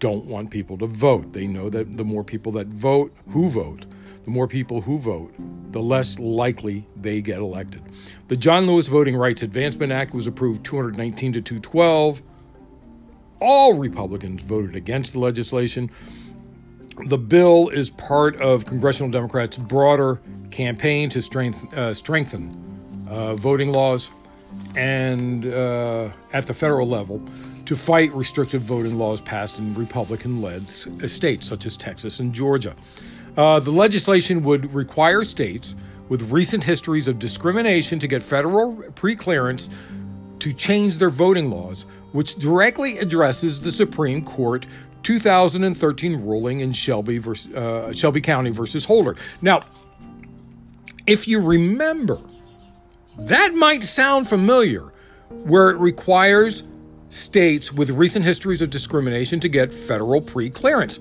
don't 0.00 0.24
want 0.26 0.50
people 0.50 0.76
to 0.78 0.86
vote. 0.86 1.32
They 1.32 1.46
know 1.46 1.70
that 1.70 1.96
the 1.96 2.04
more 2.04 2.24
people 2.24 2.50
that 2.52 2.66
vote, 2.66 3.14
who 3.30 3.48
vote, 3.48 3.86
the 4.24 4.30
more 4.30 4.48
people 4.48 4.80
who 4.80 4.98
vote, 4.98 5.32
the 5.70 5.80
less 5.80 6.18
likely 6.18 6.86
they 6.96 7.22
get 7.22 7.38
elected. 7.38 7.82
The 8.28 8.36
John 8.36 8.66
Lewis 8.66 8.88
Voting 8.88 9.16
Rights 9.16 9.42
Advancement 9.42 9.92
Act 9.92 10.12
was 10.12 10.26
approved 10.26 10.64
219 10.64 11.34
to 11.34 11.40
212. 11.40 12.20
All 13.40 13.74
Republicans 13.74 14.42
voted 14.42 14.74
against 14.74 15.12
the 15.12 15.20
legislation. 15.20 15.90
The 16.96 17.18
bill 17.18 17.70
is 17.70 17.90
part 17.90 18.40
of 18.40 18.64
congressional 18.64 19.10
Democrats' 19.10 19.58
broader 19.58 20.20
campaign 20.50 21.10
to 21.10 21.20
strength, 21.20 21.72
uh, 21.74 21.92
strengthen 21.92 23.06
uh, 23.08 23.34
voting 23.34 23.72
laws 23.72 24.10
and 24.76 25.46
uh, 25.46 26.10
at 26.32 26.46
the 26.46 26.54
federal 26.54 26.86
level 26.86 27.20
to 27.66 27.74
fight 27.74 28.14
restrictive 28.14 28.62
voting 28.62 28.96
laws 28.96 29.20
passed 29.20 29.58
in 29.58 29.74
Republican 29.74 30.40
led 30.40 30.68
states 31.08 31.48
such 31.48 31.66
as 31.66 31.76
Texas 31.76 32.20
and 32.20 32.32
Georgia. 32.32 32.76
Uh, 33.36 33.58
the 33.58 33.72
legislation 33.72 34.44
would 34.44 34.72
require 34.72 35.24
states 35.24 35.74
with 36.08 36.22
recent 36.30 36.62
histories 36.62 37.08
of 37.08 37.18
discrimination 37.18 37.98
to 37.98 38.06
get 38.06 38.22
federal 38.22 38.76
preclearance 38.92 39.68
to 40.38 40.52
change 40.52 40.98
their 40.98 41.10
voting 41.10 41.50
laws, 41.50 41.86
which 42.12 42.36
directly 42.36 42.98
addresses 42.98 43.60
the 43.60 43.72
Supreme 43.72 44.24
Court 44.24 44.66
2013 45.04 46.24
ruling 46.24 46.60
in 46.60 46.72
Shelby, 46.72 47.18
versus, 47.18 47.52
uh, 47.54 47.92
Shelby 47.92 48.20
County 48.20 48.50
versus 48.50 48.84
Holder. 48.84 49.14
Now, 49.40 49.62
if 51.06 51.28
you 51.28 51.40
remember, 51.40 52.18
that 53.18 53.54
might 53.54 53.84
sound 53.84 54.28
familiar, 54.28 54.92
where 55.28 55.70
it 55.70 55.78
requires 55.78 56.64
states 57.10 57.72
with 57.72 57.90
recent 57.90 58.24
histories 58.24 58.60
of 58.60 58.70
discrimination 58.70 59.38
to 59.40 59.48
get 59.48 59.72
federal 59.72 60.20
pre-clearance. 60.20 60.98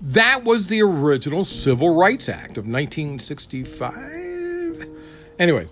That 0.00 0.44
was 0.44 0.68
the 0.68 0.82
original 0.82 1.44
Civil 1.44 1.94
Rights 1.94 2.28
Act 2.28 2.56
of 2.56 2.66
1965. 2.66 4.86
Anyway, 5.38 5.68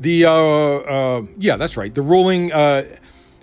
the 0.00 0.26
uh, 0.26 0.32
uh, 0.32 1.22
yeah, 1.38 1.56
that's 1.56 1.76
right. 1.76 1.94
The 1.94 2.02
ruling 2.02 2.52
uh, 2.52 2.97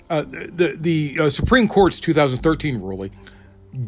uh, 0.09 0.21
the 0.21 0.75
the 0.79 1.17
uh, 1.19 1.29
Supreme 1.29 1.67
Court's 1.67 1.99
2013 1.99 2.79
ruling 2.79 3.11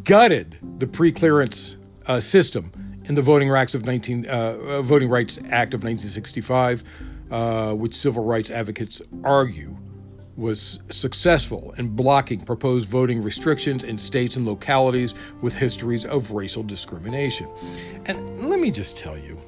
gutted 0.03 0.57
the 0.79 0.88
pre-clearance 0.88 1.77
uh, 2.07 2.19
system 2.19 2.71
in 3.05 3.15
the 3.15 3.21
Voting 3.21 3.50
Rights 3.50 3.74
of 3.75 3.86
19 3.86 4.25
uh, 4.25 4.29
uh, 4.29 4.81
Voting 4.81 5.09
Rights 5.09 5.38
Act 5.50 5.74
of 5.74 5.83
1965, 5.83 6.83
which 7.77 7.95
civil 7.95 8.24
rights 8.24 8.51
advocates 8.51 9.01
argue 9.24 9.75
was 10.36 10.81
successful 10.89 11.74
in 11.77 11.88
blocking 11.89 12.39
proposed 12.39 12.88
voting 12.88 13.24
restrictions 13.24 13.83
in 13.83 13.97
states 13.97 14.36
and 14.36 14.45
localities 14.45 15.15
with 15.41 15.55
histories 15.55 16.05
of 16.05 16.31
racial 16.31 16.62
discrimination. 16.62 17.47
And 18.05 18.47
let 18.47 18.59
me 18.59 18.69
just 18.69 18.97
tell 18.97 19.17
you 19.17 19.39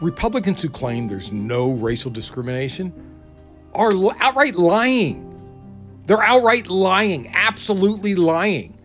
Republicans 0.00 0.62
who 0.62 0.68
claim 0.68 1.08
there's 1.08 1.32
no 1.32 1.72
racial 1.72 2.10
discrimination 2.10 2.92
are 3.74 3.92
outright 4.20 4.54
lying. 4.54 5.30
They're 6.06 6.22
outright 6.22 6.68
lying, 6.68 7.30
absolutely 7.34 8.14
lying. 8.14 8.78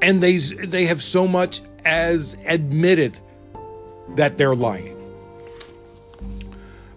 And 0.00 0.22
they, 0.22 0.36
they 0.36 0.86
have 0.86 1.02
so 1.02 1.26
much 1.26 1.60
as 1.84 2.36
admitted 2.46 3.18
that 4.16 4.38
they're 4.38 4.54
lying. 4.54 4.94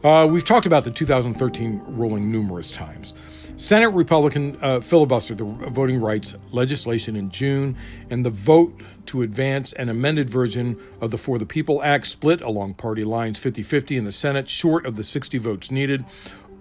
Uh, 0.03 0.27
we've 0.27 0.43
talked 0.43 0.65
about 0.65 0.83
the 0.83 0.91
2013 0.91 1.81
ruling 1.87 2.31
numerous 2.31 2.71
times. 2.71 3.13
Senate 3.57 3.89
Republican 3.89 4.55
uh, 4.61 4.79
filibustered 4.79 5.39
the 5.39 5.69
voting 5.71 5.99
rights 5.99 6.35
legislation 6.51 7.15
in 7.15 7.31
June, 7.31 7.75
and 8.09 8.23
the 8.23 8.29
vote 8.29 8.79
to 9.07 9.23
advance 9.23 9.73
an 9.73 9.89
amended 9.89 10.29
version 10.29 10.79
of 11.01 11.09
the 11.09 11.17
For 11.17 11.39
the 11.39 11.45
People 11.45 11.81
Act 11.81 12.05
split 12.05 12.41
along 12.41 12.75
party 12.75 13.03
lines 13.03 13.39
50 13.39 13.63
50 13.63 13.97
in 13.97 14.05
the 14.05 14.11
Senate, 14.11 14.47
short 14.47 14.85
of 14.85 14.95
the 14.95 15.03
60 15.03 15.39
votes 15.39 15.71
needed. 15.71 16.05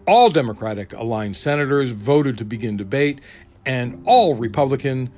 All 0.07 0.31
Democratic 0.31 0.93
aligned 0.93 1.37
senators 1.37 1.91
voted 1.91 2.39
to 2.39 2.45
begin 2.45 2.77
debate, 2.77 3.21
and 3.65 4.03
all 4.07 4.35
Republican 4.35 5.11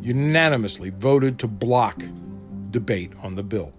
unanimously 0.00 0.90
voted 0.90 1.38
to 1.40 1.46
block 1.46 2.02
debate 2.70 3.12
on 3.22 3.34
the 3.34 3.42
bill. 3.42 3.72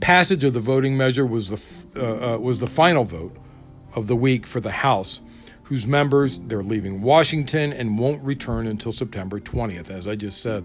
Passage 0.00 0.44
of 0.44 0.54
the 0.54 0.60
voting 0.60 0.96
measure 0.96 1.26
was 1.26 1.48
the 1.48 1.60
uh, 1.96 2.34
uh, 2.34 2.38
was 2.38 2.58
the 2.60 2.66
final 2.66 3.04
vote 3.04 3.36
of 3.94 4.06
the 4.06 4.16
week 4.16 4.46
for 4.46 4.60
the 4.60 4.70
House, 4.70 5.20
whose 5.64 5.86
members 5.86 6.40
they're 6.40 6.62
leaving 6.62 7.02
Washington 7.02 7.72
and 7.72 7.98
won't 7.98 8.22
return 8.22 8.66
until 8.66 8.92
September 8.92 9.40
20th, 9.40 9.90
as 9.90 10.06
I 10.06 10.14
just 10.14 10.40
said. 10.40 10.64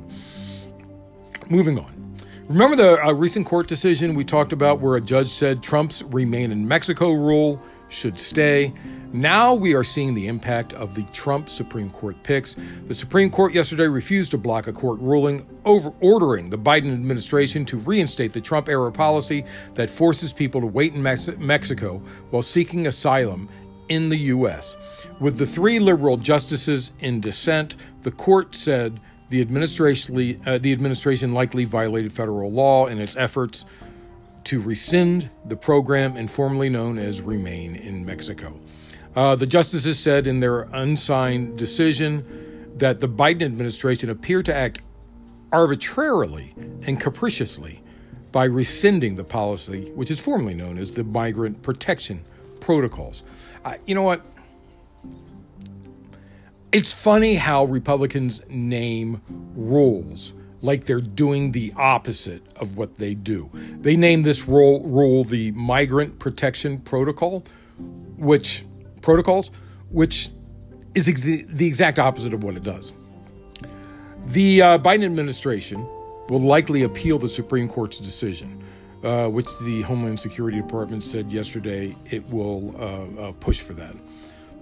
Moving 1.50 1.77
on. 1.77 2.15
Remember 2.48 2.75
the 2.75 3.03
uh, 3.03 3.12
recent 3.13 3.45
court 3.45 3.67
decision 3.67 4.15
we 4.15 4.24
talked 4.24 4.53
about 4.53 4.79
where 4.79 4.95
a 4.95 5.01
judge 5.01 5.29
said 5.29 5.63
Trump's 5.63 6.03
remain 6.03 6.51
in 6.51 6.67
Mexico 6.67 7.12
rule 7.12 7.62
should 7.94 8.20
stay. 8.20 8.74
Now 9.14 9.54
we 9.54 9.76
are 9.76 9.84
seeing 9.84 10.16
the 10.16 10.28
impact 10.28 10.74
of 10.74 10.96
the 10.96 11.04
Trump 11.14 11.48
Supreme 11.48 11.90
Court 11.92 12.22
picks. 12.24 12.56
The 12.88 12.96
Supreme 12.96 13.30
Court 13.30 13.54
yesterday 13.54 13.88
refused 13.88 14.32
to 14.32 14.38
block 14.38 14.68
a 14.68 14.74
court 14.74 15.00
ruling 15.00 15.48
over 15.66 15.94
ordering 16.02 16.50
the 16.50 16.58
Biden 16.58 16.92
administration 16.92 17.64
to 17.66 17.78
reinstate 17.78 18.34
the 18.34 18.42
Trump 18.42 18.68
era 18.68 18.92
policy 18.92 19.46
that 19.76 19.90
forces 19.90 20.34
people 20.34 20.60
to 20.62 20.68
wait 20.68 20.94
in 20.94 21.04
Mex- 21.04 21.30
Mexico 21.38 22.02
while 22.32 22.42
seeking 22.42 22.88
asylum 22.88 23.48
in 23.90 24.10
the 24.10 24.18
U.S. 24.18 24.76
With 25.20 25.38
the 25.38 25.46
three 25.46 25.80
liberal 25.80 26.18
justices 26.18 26.92
in 27.00 27.22
dissent, 27.22 27.76
the 28.02 28.12
court 28.12 28.56
said 28.56 29.00
the 29.30 29.42
administration, 29.42 30.42
uh, 30.46 30.58
the 30.58 30.72
administration 30.72 31.34
likely 31.34 31.66
violated 31.66 32.12
federal 32.12 32.52
law 32.52 32.88
in 32.88 33.00
its 33.00 33.16
efforts 33.16 33.66
to 34.46 34.62
rescind 34.62 35.30
the 35.46 35.56
program 35.56 36.18
informally 36.18 36.70
known 36.70 36.98
as 36.98 37.22
Remain 37.22 37.76
in 37.76 38.06
Mexico. 38.06 38.60
Uh, 39.16 39.36
the 39.36 39.46
justices 39.46 40.00
said 40.00 40.28
in 40.28 40.40
their 40.40 40.62
unsigned 40.74 41.58
decision 41.58 42.74
that 42.78 43.00
the 43.00 43.08
Biden 43.08 43.44
administration 43.44 44.10
appeared 44.10 44.46
to 44.46 44.56
act 44.56 44.80
arbitrarily 45.52 46.54
and 46.82 47.00
capriciously 47.00 47.82
by 48.32 48.46
rescinding 48.46 49.16
the 49.16 49.24
policy, 49.24 49.92
which 49.92 50.10
is 50.10 50.20
formally 50.20 50.56
known 50.56 50.80
as 50.80 50.92
the 50.92 51.04
Migrant 51.04 51.62
Protection 51.62 52.26
Protocols. 52.60 53.22
Uh, 53.64 53.76
you 53.86 53.94
know 53.94 54.02
what? 54.02 54.26
It's 56.72 56.92
funny 56.92 57.36
how 57.36 57.66
Republicans 57.66 58.42
name 58.50 59.22
rules 59.56 60.34
like 60.63 60.86
they're 60.86 61.01
doing 61.01 61.51
the 61.51 61.74
opposite 61.75 62.42
of 62.55 62.77
what 62.77 62.96
they 62.96 63.14
do. 63.14 63.50
They 63.81 63.96
name 63.96 64.24
this 64.24 64.48
rule, 64.48 64.81
rule 64.81 65.25
the 65.25 65.51
Migrant 65.51 66.18
Protection 66.20 66.79
Protocol, 66.79 67.44
which 68.18 68.66
protocols, 69.01 69.51
which 69.90 70.29
is 70.96 71.09
ex- 71.09 71.22
the 71.22 71.68
exact 71.68 72.00
opposite 72.00 72.33
of 72.33 72.44
what 72.44 72.55
it 72.55 72.64
does. 72.64 72.94
The 74.27 74.61
uh, 74.61 74.77
Biden 74.79 75.03
administration 75.03 75.85
will 76.29 76.40
likely 76.40 76.83
appeal 76.83 77.20
the 77.20 77.27
Supreme 77.27 77.68
Court's 77.68 78.00
decision, 78.00 78.64
uh, 79.03 79.27
which 79.27 79.50
the 79.64 79.81
Homeland 79.81 80.18
Security 80.18 80.61
Department 80.61 81.03
said 81.03 81.29
yesterday 81.29 81.94
it 82.09 82.27
will 82.29 82.74
uh, 82.79 83.22
uh 83.22 83.31
push 83.33 83.59
for 83.59 83.74
that. 83.74 83.96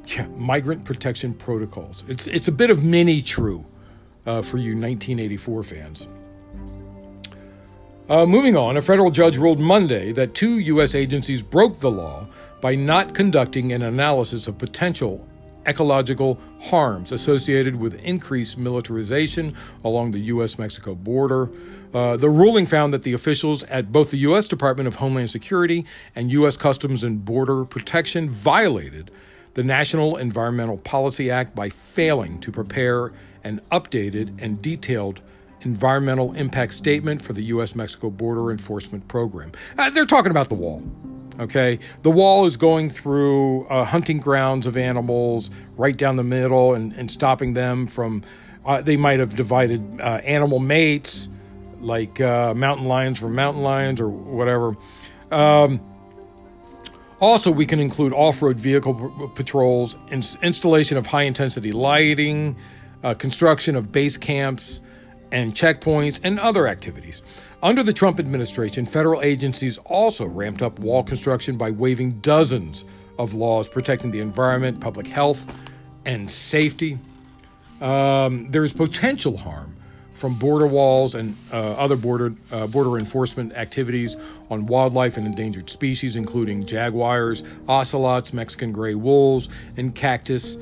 Yeah, 0.07 0.25
migrant 0.35 0.83
protection 0.83 1.35
protocols. 1.35 2.03
It's 2.07 2.25
it's 2.25 2.47
a 2.47 2.51
bit 2.51 2.71
of 2.71 2.77
Minitrue 2.77 3.63
uh, 4.25 4.41
for 4.41 4.57
you 4.57 4.75
1984 4.75 5.63
fans. 5.63 6.07
Uh, 8.09 8.25
moving 8.25 8.57
on, 8.57 8.75
a 8.75 8.81
federal 8.81 9.09
judge 9.09 9.37
ruled 9.37 9.59
Monday 9.59 10.11
that 10.11 10.33
two 10.33 10.59
U.S. 10.59 10.95
agencies 10.95 11.41
broke 11.41 11.79
the 11.79 11.91
law 11.91 12.27
by 12.59 12.75
not 12.75 13.15
conducting 13.15 13.71
an 13.71 13.81
analysis 13.81 14.47
of 14.47 14.57
potential 14.57 15.25
ecological 15.65 16.39
harms 16.59 17.11
associated 17.11 17.75
with 17.75 17.93
increased 17.95 18.57
militarization 18.57 19.55
along 19.83 20.11
the 20.11 20.19
U.S. 20.19 20.57
Mexico 20.57 20.95
border. 20.95 21.49
Uh, 21.93 22.17
the 22.17 22.29
ruling 22.29 22.65
found 22.65 22.93
that 22.93 23.03
the 23.03 23.13
officials 23.13 23.63
at 23.63 23.91
both 23.91 24.11
the 24.11 24.17
U.S. 24.19 24.47
Department 24.47 24.87
of 24.87 24.95
Homeland 24.95 25.29
Security 25.29 25.85
and 26.15 26.31
U.S. 26.31 26.57
Customs 26.57 27.03
and 27.03 27.23
Border 27.23 27.65
Protection 27.65 28.29
violated 28.29 29.11
the 29.53 29.63
National 29.63 30.17
Environmental 30.17 30.77
Policy 30.77 31.29
Act 31.29 31.53
by 31.55 31.69
failing 31.69 32.39
to 32.39 32.51
prepare 32.51 33.11
an 33.43 33.61
updated 33.71 34.41
and 34.41 34.61
detailed 34.61 35.21
environmental 35.61 36.33
impact 36.33 36.73
statement 36.73 37.21
for 37.21 37.33
the 37.33 37.43
U.S. 37.43 37.75
Mexico 37.75 38.09
Border 38.09 38.51
Enforcement 38.51 39.07
Program. 39.07 39.51
Uh, 39.77 39.89
they're 39.89 40.05
talking 40.05 40.31
about 40.31 40.49
the 40.49 40.55
wall. 40.55 40.83
Okay, 41.39 41.79
the 42.03 42.11
wall 42.11 42.45
is 42.45 42.57
going 42.57 42.89
through 42.89 43.65
uh, 43.67 43.85
hunting 43.85 44.19
grounds 44.19 44.67
of 44.67 44.77
animals 44.77 45.49
right 45.77 45.95
down 45.95 46.17
the 46.17 46.23
middle 46.23 46.73
and, 46.73 46.93
and 46.93 47.09
stopping 47.09 47.53
them 47.53 47.87
from. 47.87 48.23
Uh, 48.65 48.81
they 48.81 48.95
might 48.95 49.19
have 49.19 49.35
divided 49.35 49.81
uh, 50.01 50.21
animal 50.23 50.59
mates, 50.59 51.29
like 51.79 52.21
uh, 52.21 52.53
mountain 52.53 52.85
lions 52.85 53.17
from 53.17 53.33
mountain 53.33 53.63
lions 53.63 53.99
or 53.99 54.07
whatever. 54.07 54.75
Um, 55.31 55.81
also, 57.19 57.51
we 57.51 57.65
can 57.65 57.79
include 57.79 58.13
off 58.13 58.41
road 58.41 58.59
vehicle 58.59 59.31
patrols, 59.35 59.97
ins- 60.11 60.35
installation 60.41 60.97
of 60.97 61.05
high 61.07 61.23
intensity 61.23 61.71
lighting, 61.71 62.55
uh, 63.03 63.13
construction 63.13 63.75
of 63.75 63.91
base 63.91 64.17
camps 64.17 64.81
and 65.31 65.53
checkpoints, 65.55 66.19
and 66.23 66.39
other 66.39 66.67
activities. 66.67 67.21
Under 67.63 67.83
the 67.83 67.93
Trump 67.93 68.19
administration, 68.19 68.85
federal 68.85 69.21
agencies 69.21 69.77
also 69.85 70.25
ramped 70.25 70.61
up 70.61 70.79
wall 70.79 71.03
construction 71.03 71.57
by 71.57 71.71
waiving 71.71 72.19
dozens 72.19 72.85
of 73.17 73.33
laws 73.33 73.69
protecting 73.69 74.11
the 74.11 74.19
environment, 74.19 74.79
public 74.79 75.07
health, 75.07 75.45
and 76.05 76.29
safety. 76.29 76.99
Um, 77.79 78.49
there's 78.51 78.73
potential 78.73 79.37
harm 79.37 79.75
from 80.13 80.37
border 80.37 80.67
walls 80.67 81.15
and 81.15 81.35
uh, 81.51 81.71
other 81.73 81.95
border 81.95 82.33
uh, 82.51 82.67
border 82.67 82.97
enforcement 82.97 83.53
activities 83.53 84.15
on 84.51 84.65
wildlife 84.67 85.17
and 85.17 85.25
endangered 85.25 85.69
species, 85.69 86.15
including 86.15 86.65
jaguars, 86.65 87.41
ocelots, 87.67 88.33
Mexican 88.33 88.71
gray 88.71 88.95
wolves, 88.95 89.49
and 89.77 89.95
cactus. 89.95 90.57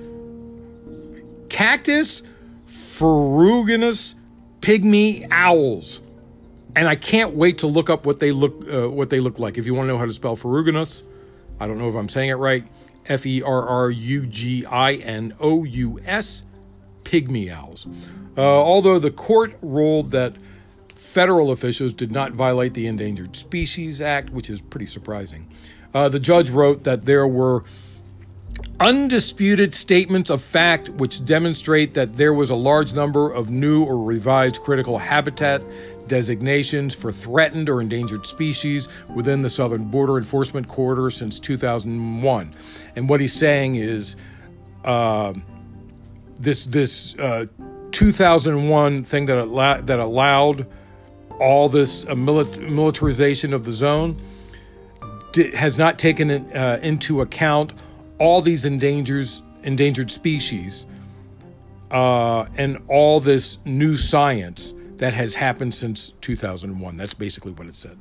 Cactus 1.49 2.23
ferruginous 2.67 4.15
pygmy 4.61 5.27
owls. 5.31 6.01
And 6.75 6.87
I 6.87 6.95
can't 6.95 7.35
wait 7.35 7.57
to 7.59 7.67
look 7.67 7.89
up 7.89 8.05
what 8.05 8.19
they 8.19 8.31
look 8.31 8.67
uh, 8.71 8.89
what 8.89 9.09
they 9.09 9.19
look 9.19 9.39
like. 9.39 9.57
If 9.57 9.65
you 9.65 9.73
want 9.73 9.87
to 9.87 9.93
know 9.93 9.97
how 9.97 10.05
to 10.05 10.13
spell 10.13 10.35
ferruginous, 10.35 11.03
I 11.59 11.67
don't 11.67 11.77
know 11.77 11.89
if 11.89 11.95
I'm 11.95 12.09
saying 12.09 12.29
it 12.29 12.35
right. 12.35 12.65
F 13.07 13.25
E 13.25 13.41
R 13.41 13.67
R 13.67 13.89
U 13.89 14.25
G 14.27 14.65
I 14.65 14.93
N 14.93 15.33
O 15.39 15.63
U 15.63 15.99
S, 16.05 16.43
pygmy 17.03 17.51
owls. 17.51 17.87
Uh, 18.37 18.41
although 18.41 18.99
the 18.99 19.11
court 19.11 19.57
ruled 19.61 20.11
that 20.11 20.35
federal 20.95 21.51
officials 21.51 21.91
did 21.91 22.11
not 22.11 22.33
violate 22.33 22.75
the 22.75 22.85
Endangered 22.85 23.35
Species 23.35 23.99
Act, 23.99 24.29
which 24.29 24.49
is 24.49 24.61
pretty 24.61 24.85
surprising, 24.85 25.47
uh, 25.93 26.07
the 26.07 26.19
judge 26.19 26.51
wrote 26.51 26.83
that 26.83 27.05
there 27.05 27.27
were 27.27 27.63
undisputed 28.79 29.75
statements 29.75 30.29
of 30.29 30.41
fact 30.41 30.87
which 30.89 31.25
demonstrate 31.25 31.93
that 31.93 32.15
there 32.15 32.33
was 32.33 32.49
a 32.49 32.55
large 32.55 32.93
number 32.93 33.31
of 33.31 33.49
new 33.49 33.83
or 33.83 34.01
revised 34.01 34.61
critical 34.61 34.97
habitat 34.97 35.61
designations 36.07 36.95
for 36.95 37.11
threatened 37.11 37.69
or 37.69 37.81
endangered 37.81 38.25
species 38.25 38.87
within 39.13 39.41
the 39.41 39.49
southern 39.49 39.85
border 39.85 40.17
enforcement 40.17 40.67
corridor 40.67 41.11
since 41.11 41.39
2001. 41.39 42.55
And 42.95 43.09
what 43.09 43.19
he's 43.19 43.33
saying 43.33 43.75
is 43.75 44.15
uh, 44.85 45.33
this 46.39 46.65
this 46.65 47.15
uh, 47.15 47.45
2001 47.91 49.03
thing 49.03 49.25
that 49.25 49.81
that 49.85 49.99
allowed 49.99 50.67
all 51.39 51.69
this 51.69 52.05
uh, 52.05 52.15
militarization 52.15 53.53
of 53.53 53.65
the 53.65 53.73
zone 53.73 54.21
has 55.53 55.77
not 55.77 55.99
taken 55.99 56.31
uh, 56.31 56.79
into 56.81 57.21
account 57.21 57.73
all 58.19 58.41
these 58.41 58.65
endangers 58.65 59.41
endangered 59.63 60.11
species 60.11 60.85
uh, 61.91 62.45
and 62.55 62.77
all 62.87 63.19
this 63.19 63.57
new 63.65 63.97
science 63.97 64.73
that 64.97 65.13
has 65.13 65.35
happened 65.35 65.73
since 65.73 66.13
2001. 66.21 66.97
That's 66.97 67.13
basically 67.13 67.51
what 67.53 67.67
it 67.67 67.75
said. 67.75 67.97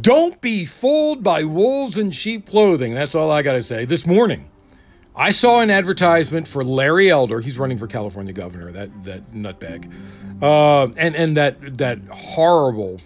Don't 0.00 0.40
be 0.40 0.64
fooled 0.64 1.22
by 1.22 1.44
wolves 1.44 1.98
in 1.98 2.10
sheep 2.10 2.46
clothing. 2.46 2.94
That's 2.94 3.14
all 3.14 3.30
I 3.30 3.42
got 3.42 3.52
to 3.52 3.62
say. 3.62 3.84
This 3.84 4.06
morning, 4.06 4.50
I 5.14 5.30
saw 5.30 5.60
an 5.60 5.70
advertisement 5.70 6.48
for 6.48 6.64
Larry 6.64 7.10
Elder. 7.10 7.40
He's 7.40 7.58
running 7.58 7.78
for 7.78 7.86
California 7.86 8.32
governor. 8.32 8.72
That 8.72 9.04
that 9.04 9.32
nutbag, 9.32 9.92
uh, 10.40 10.90
and 10.96 11.14
and 11.14 11.36
that 11.36 11.76
that 11.78 11.98
horrible 12.08 13.00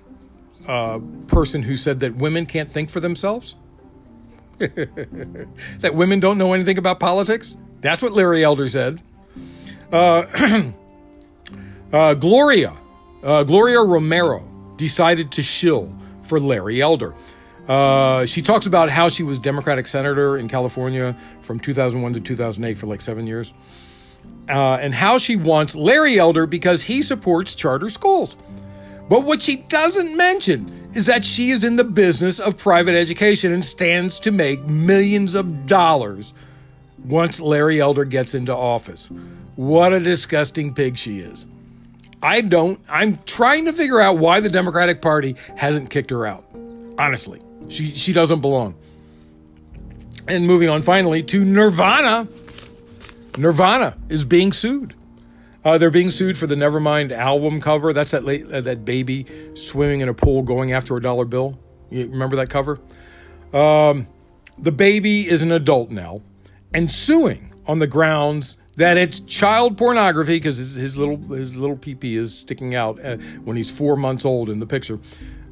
uh, 0.68 1.00
person 1.26 1.62
who 1.62 1.74
said 1.74 2.00
that 2.00 2.14
women 2.14 2.46
can't 2.46 2.70
think 2.70 2.90
for 2.90 3.00
themselves. 3.00 3.56
that 5.80 5.94
women 5.94 6.20
don't 6.20 6.38
know 6.38 6.52
anything 6.52 6.78
about 6.78 7.00
politics. 7.00 7.56
That's 7.80 8.02
what 8.02 8.12
Larry 8.12 8.42
Elder 8.42 8.68
said. 8.68 9.02
Uh, 9.92 10.72
uh, 11.92 12.14
Gloria, 12.14 12.74
uh, 13.22 13.44
Gloria 13.44 13.82
Romero 13.82 14.42
decided 14.76 15.30
to 15.32 15.42
shill 15.42 15.94
for 16.24 16.40
Larry 16.40 16.82
Elder. 16.82 17.14
Uh, 17.68 18.24
she 18.26 18.42
talks 18.42 18.66
about 18.66 18.88
how 18.88 19.08
she 19.08 19.22
was 19.22 19.38
Democratic 19.38 19.86
senator 19.86 20.38
in 20.38 20.48
California 20.48 21.16
from 21.42 21.58
2001 21.58 22.12
to 22.14 22.20
2008 22.20 22.78
for 22.78 22.86
like 22.86 23.00
seven 23.00 23.26
years, 23.26 23.52
uh, 24.48 24.74
and 24.80 24.94
how 24.94 25.18
she 25.18 25.36
wants 25.36 25.74
Larry 25.74 26.18
Elder 26.18 26.46
because 26.46 26.82
he 26.82 27.02
supports 27.02 27.54
charter 27.54 27.90
schools. 27.90 28.36
But 29.08 29.24
what 29.24 29.42
she 29.42 29.56
doesn't 29.56 30.16
mention 30.16 30.90
is 30.94 31.06
that 31.06 31.24
she 31.24 31.50
is 31.50 31.62
in 31.62 31.76
the 31.76 31.84
business 31.84 32.40
of 32.40 32.56
private 32.56 32.94
education 32.94 33.52
and 33.52 33.64
stands 33.64 34.18
to 34.20 34.30
make 34.30 34.64
millions 34.66 35.34
of 35.34 35.66
dollars 35.66 36.32
once 37.04 37.40
Larry 37.40 37.80
Elder 37.80 38.04
gets 38.04 38.34
into 38.34 38.54
office. 38.54 39.08
What 39.54 39.92
a 39.92 40.00
disgusting 40.00 40.74
pig 40.74 40.96
she 40.96 41.20
is. 41.20 41.46
I 42.22 42.40
don't, 42.40 42.80
I'm 42.88 43.18
trying 43.26 43.66
to 43.66 43.72
figure 43.72 44.00
out 44.00 44.18
why 44.18 44.40
the 44.40 44.48
Democratic 44.48 45.00
Party 45.00 45.36
hasn't 45.54 45.90
kicked 45.90 46.10
her 46.10 46.26
out. 46.26 46.44
Honestly, 46.98 47.40
she, 47.68 47.92
she 47.92 48.12
doesn't 48.12 48.40
belong. 48.40 48.74
And 50.26 50.46
moving 50.46 50.68
on 50.68 50.82
finally 50.82 51.22
to 51.24 51.44
Nirvana. 51.44 52.26
Nirvana 53.36 53.96
is 54.08 54.24
being 54.24 54.52
sued. 54.52 54.94
Uh, 55.66 55.76
they're 55.76 55.90
being 55.90 56.10
sued 56.10 56.38
for 56.38 56.46
the 56.46 56.54
Nevermind 56.54 57.10
album 57.10 57.60
cover. 57.60 57.92
That's 57.92 58.12
that 58.12 58.24
late, 58.24 58.46
uh, 58.52 58.60
that 58.60 58.84
baby 58.84 59.26
swimming 59.56 59.98
in 59.98 60.08
a 60.08 60.14
pool 60.14 60.42
going 60.42 60.72
after 60.72 60.96
a 60.96 61.02
dollar 61.02 61.24
bill. 61.24 61.58
You 61.90 62.06
remember 62.06 62.36
that 62.36 62.48
cover? 62.48 62.78
Um, 63.52 64.06
the 64.56 64.70
baby 64.70 65.28
is 65.28 65.42
an 65.42 65.50
adult 65.50 65.90
now 65.90 66.22
and 66.72 66.90
suing 66.90 67.52
on 67.66 67.80
the 67.80 67.88
grounds 67.88 68.58
that 68.76 68.96
it's 68.96 69.18
child 69.18 69.76
pornography 69.76 70.36
because 70.36 70.56
his, 70.56 70.76
his, 70.76 70.96
little 70.96 71.16
his 71.16 71.56
little 71.56 71.76
peepee 71.76 72.16
is 72.16 72.38
sticking 72.38 72.76
out 72.76 73.04
uh, 73.04 73.16
when 73.42 73.56
he's 73.56 73.68
four 73.68 73.96
months 73.96 74.24
old 74.24 74.48
in 74.48 74.60
the 74.60 74.66
picture. 74.66 75.00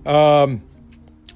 Um, 0.07 0.63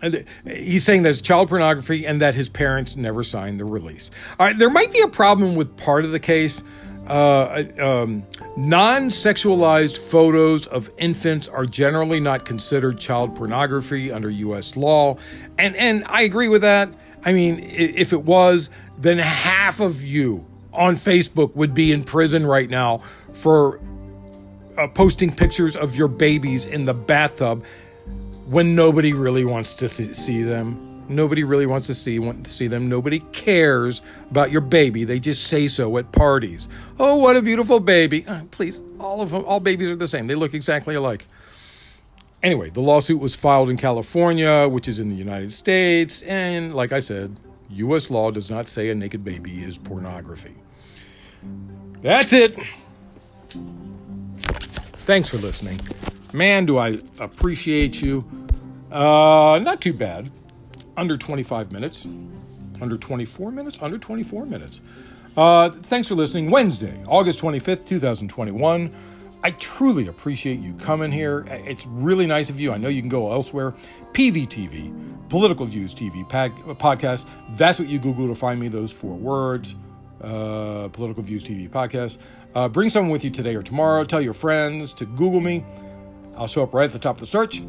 and 0.00 0.24
he's 0.46 0.84
saying 0.84 1.02
that 1.02 1.08
it's 1.08 1.20
child 1.20 1.48
pornography 1.48 2.06
and 2.06 2.20
that 2.20 2.36
his 2.36 2.48
parents 2.48 2.94
never 2.94 3.24
signed 3.24 3.58
the 3.58 3.64
release. 3.64 4.12
All 4.38 4.46
right, 4.46 4.56
there 4.56 4.70
might 4.70 4.92
be 4.92 5.00
a 5.00 5.08
problem 5.08 5.56
with 5.56 5.76
part 5.76 6.04
of 6.04 6.12
the 6.12 6.20
case. 6.20 6.62
Uh, 7.08 7.64
um, 7.80 8.26
non 8.56 9.08
sexualized 9.08 9.96
photos 9.96 10.66
of 10.66 10.90
infants 10.98 11.48
are 11.48 11.64
generally 11.64 12.20
not 12.20 12.44
considered 12.44 12.98
child 12.98 13.34
pornography 13.34 14.12
under 14.12 14.28
U.S. 14.28 14.76
law. 14.76 15.16
And, 15.56 15.74
and 15.76 16.04
I 16.06 16.22
agree 16.22 16.48
with 16.48 16.62
that. 16.62 16.90
I 17.24 17.32
mean, 17.32 17.60
if 17.60 18.12
it 18.12 18.22
was, 18.24 18.68
then 18.98 19.18
half 19.18 19.80
of 19.80 20.02
you 20.02 20.46
on 20.72 20.96
Facebook 20.96 21.54
would 21.56 21.72
be 21.72 21.92
in 21.92 22.04
prison 22.04 22.44
right 22.46 22.68
now 22.68 23.02
for 23.32 23.80
uh, 24.76 24.86
posting 24.88 25.34
pictures 25.34 25.76
of 25.76 25.96
your 25.96 26.08
babies 26.08 26.66
in 26.66 26.84
the 26.84 26.94
bathtub 26.94 27.64
when 28.46 28.74
nobody 28.74 29.12
really 29.12 29.44
wants 29.44 29.74
to 29.74 29.88
th- 29.88 30.14
see 30.14 30.42
them. 30.42 30.87
Nobody 31.08 31.42
really 31.42 31.66
wants 31.66 31.86
to 31.86 31.94
see 31.94 32.18
want 32.18 32.44
to 32.44 32.50
see 32.50 32.66
them. 32.66 32.88
Nobody 32.88 33.20
cares 33.32 34.02
about 34.30 34.50
your 34.50 34.60
baby. 34.60 35.04
They 35.04 35.18
just 35.18 35.44
say 35.44 35.66
so 35.68 35.96
at 35.96 36.12
parties. 36.12 36.68
Oh, 36.98 37.16
what 37.16 37.36
a 37.36 37.42
beautiful 37.42 37.80
baby! 37.80 38.26
Uh, 38.26 38.42
please, 38.50 38.82
all 39.00 39.22
of 39.22 39.30
them, 39.30 39.44
all 39.46 39.60
babies 39.60 39.90
are 39.90 39.96
the 39.96 40.08
same. 40.08 40.26
They 40.26 40.34
look 40.34 40.54
exactly 40.54 40.94
alike. 40.94 41.26
Anyway, 42.42 42.70
the 42.70 42.80
lawsuit 42.80 43.20
was 43.20 43.34
filed 43.34 43.68
in 43.68 43.76
California, 43.76 44.68
which 44.68 44.86
is 44.86 45.00
in 45.00 45.08
the 45.08 45.16
United 45.16 45.52
States, 45.52 46.22
and 46.22 46.74
like 46.74 46.92
I 46.92 47.00
said, 47.00 47.36
U.S. 47.70 48.10
law 48.10 48.30
does 48.30 48.50
not 48.50 48.68
say 48.68 48.90
a 48.90 48.94
naked 48.94 49.24
baby 49.24 49.62
is 49.62 49.76
pornography. 49.76 50.54
That's 52.00 52.32
it. 52.32 52.56
Thanks 55.04 55.30
for 55.30 55.38
listening. 55.38 55.80
Man, 56.32 56.66
do 56.66 56.78
I 56.78 56.98
appreciate 57.18 58.00
you. 58.00 58.24
Uh, 58.92 59.58
not 59.62 59.80
too 59.80 59.92
bad. 59.92 60.30
Under 60.98 61.16
25 61.16 61.70
minutes. 61.70 62.08
Under 62.80 62.98
24 62.98 63.52
minutes? 63.52 63.78
Under 63.80 63.98
24 63.98 64.46
minutes. 64.46 64.80
Uh, 65.36 65.70
thanks 65.70 66.08
for 66.08 66.16
listening. 66.16 66.50
Wednesday, 66.50 67.00
August 67.06 67.38
25th, 67.38 67.86
2021. 67.86 68.92
I 69.44 69.52
truly 69.52 70.08
appreciate 70.08 70.58
you 70.58 70.74
coming 70.74 71.12
here. 71.12 71.46
It's 71.48 71.86
really 71.86 72.26
nice 72.26 72.50
of 72.50 72.58
you. 72.58 72.72
I 72.72 72.78
know 72.78 72.88
you 72.88 73.00
can 73.00 73.08
go 73.08 73.30
elsewhere. 73.30 73.74
PVTV, 74.12 75.28
Political 75.28 75.66
Views 75.66 75.94
TV 75.94 76.28
podcast. 76.28 77.26
That's 77.50 77.78
what 77.78 77.88
you 77.88 78.00
Google 78.00 78.26
to 78.26 78.34
find 78.34 78.58
me, 78.58 78.66
those 78.66 78.90
four 78.90 79.14
words. 79.14 79.76
Uh, 80.20 80.88
Political 80.88 81.22
Views 81.22 81.44
TV 81.44 81.70
podcast. 81.70 82.16
Uh, 82.56 82.68
bring 82.68 82.90
someone 82.90 83.12
with 83.12 83.22
you 83.22 83.30
today 83.30 83.54
or 83.54 83.62
tomorrow. 83.62 84.02
Tell 84.02 84.20
your 84.20 84.34
friends 84.34 84.92
to 84.94 85.06
Google 85.06 85.40
me. 85.40 85.64
I'll 86.36 86.48
show 86.48 86.64
up 86.64 86.74
right 86.74 86.86
at 86.86 86.92
the 86.92 86.98
top 86.98 87.14
of 87.14 87.20
the 87.20 87.26
search. 87.26 87.62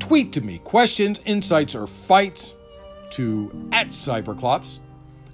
Tweet 0.00 0.32
to 0.32 0.40
me 0.40 0.58
questions, 0.58 1.20
insights, 1.24 1.76
or 1.76 1.86
fights 1.86 2.54
to 3.12 3.68
at 3.72 3.88
Cyberclops. 3.88 4.78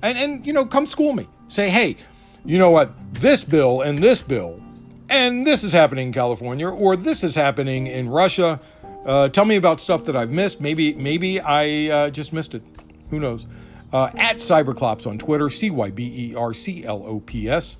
And, 0.03 0.17
and, 0.17 0.47
you 0.47 0.53
know, 0.53 0.65
come 0.65 0.87
school 0.87 1.13
me. 1.13 1.29
Say, 1.49 1.69
hey, 1.69 1.97
you 2.45 2.59
know 2.59 2.71
what? 2.71 2.93
This 3.15 3.45
bill 3.45 3.83
and 3.83 3.99
this 3.99 4.23
bill, 4.23 4.61
and 5.09 5.47
this 5.47 5.65
is 5.65 5.73
happening 5.73 6.09
in 6.09 6.13
California, 6.13 6.69
or 6.69 6.97
this 6.97 7.23
is 7.25 7.35
happening 7.35 7.87
in 7.87 8.09
Russia. 8.09 8.61
Uh, 9.05 9.29
tell 9.29 9.45
me 9.45 9.57
about 9.57 9.81
stuff 9.81 10.05
that 10.05 10.17
I've 10.17 10.31
missed. 10.31 10.61
Maybe, 10.61 10.95
maybe 10.95 11.41
I 11.41 11.89
uh, 11.89 12.11
just 12.11 12.33
missed 12.33 12.55
it. 12.55 12.63
Who 13.11 13.21
knows? 13.21 13.47
Uh, 13.93 14.11
at 14.17 14.37
Cyberclops 14.37 15.07
on 15.07 15.19
Twitter, 15.19 15.51
C 15.51 15.71
Y 15.71 15.91
B 15.91 16.31
E 16.31 16.35
R 16.35 16.55
C 16.55 16.85
L 16.85 17.03
O 17.05 17.21
P 17.21 17.49
S. 17.49 17.77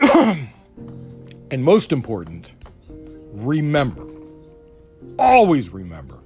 and 0.12 1.64
most 1.64 1.92
important, 1.92 2.52
remember, 3.32 4.06
always 5.18 5.70
remember, 5.70 6.18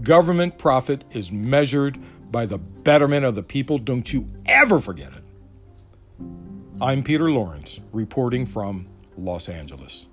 government 0.00 0.58
profit 0.58 1.04
is 1.10 1.30
measured 1.30 1.98
by 2.30 2.46
the 2.46 2.58
betterment 2.58 3.24
of 3.24 3.34
the 3.34 3.42
people. 3.42 3.78
Don't 3.78 4.12
you 4.12 4.26
ever 4.46 4.80
forget 4.80 5.12
it. 5.12 5.22
I'm 6.80 7.02
Peter 7.02 7.30
Lawrence, 7.30 7.78
reporting 7.92 8.46
from 8.46 8.88
Los 9.16 9.48
Angeles. 9.48 10.06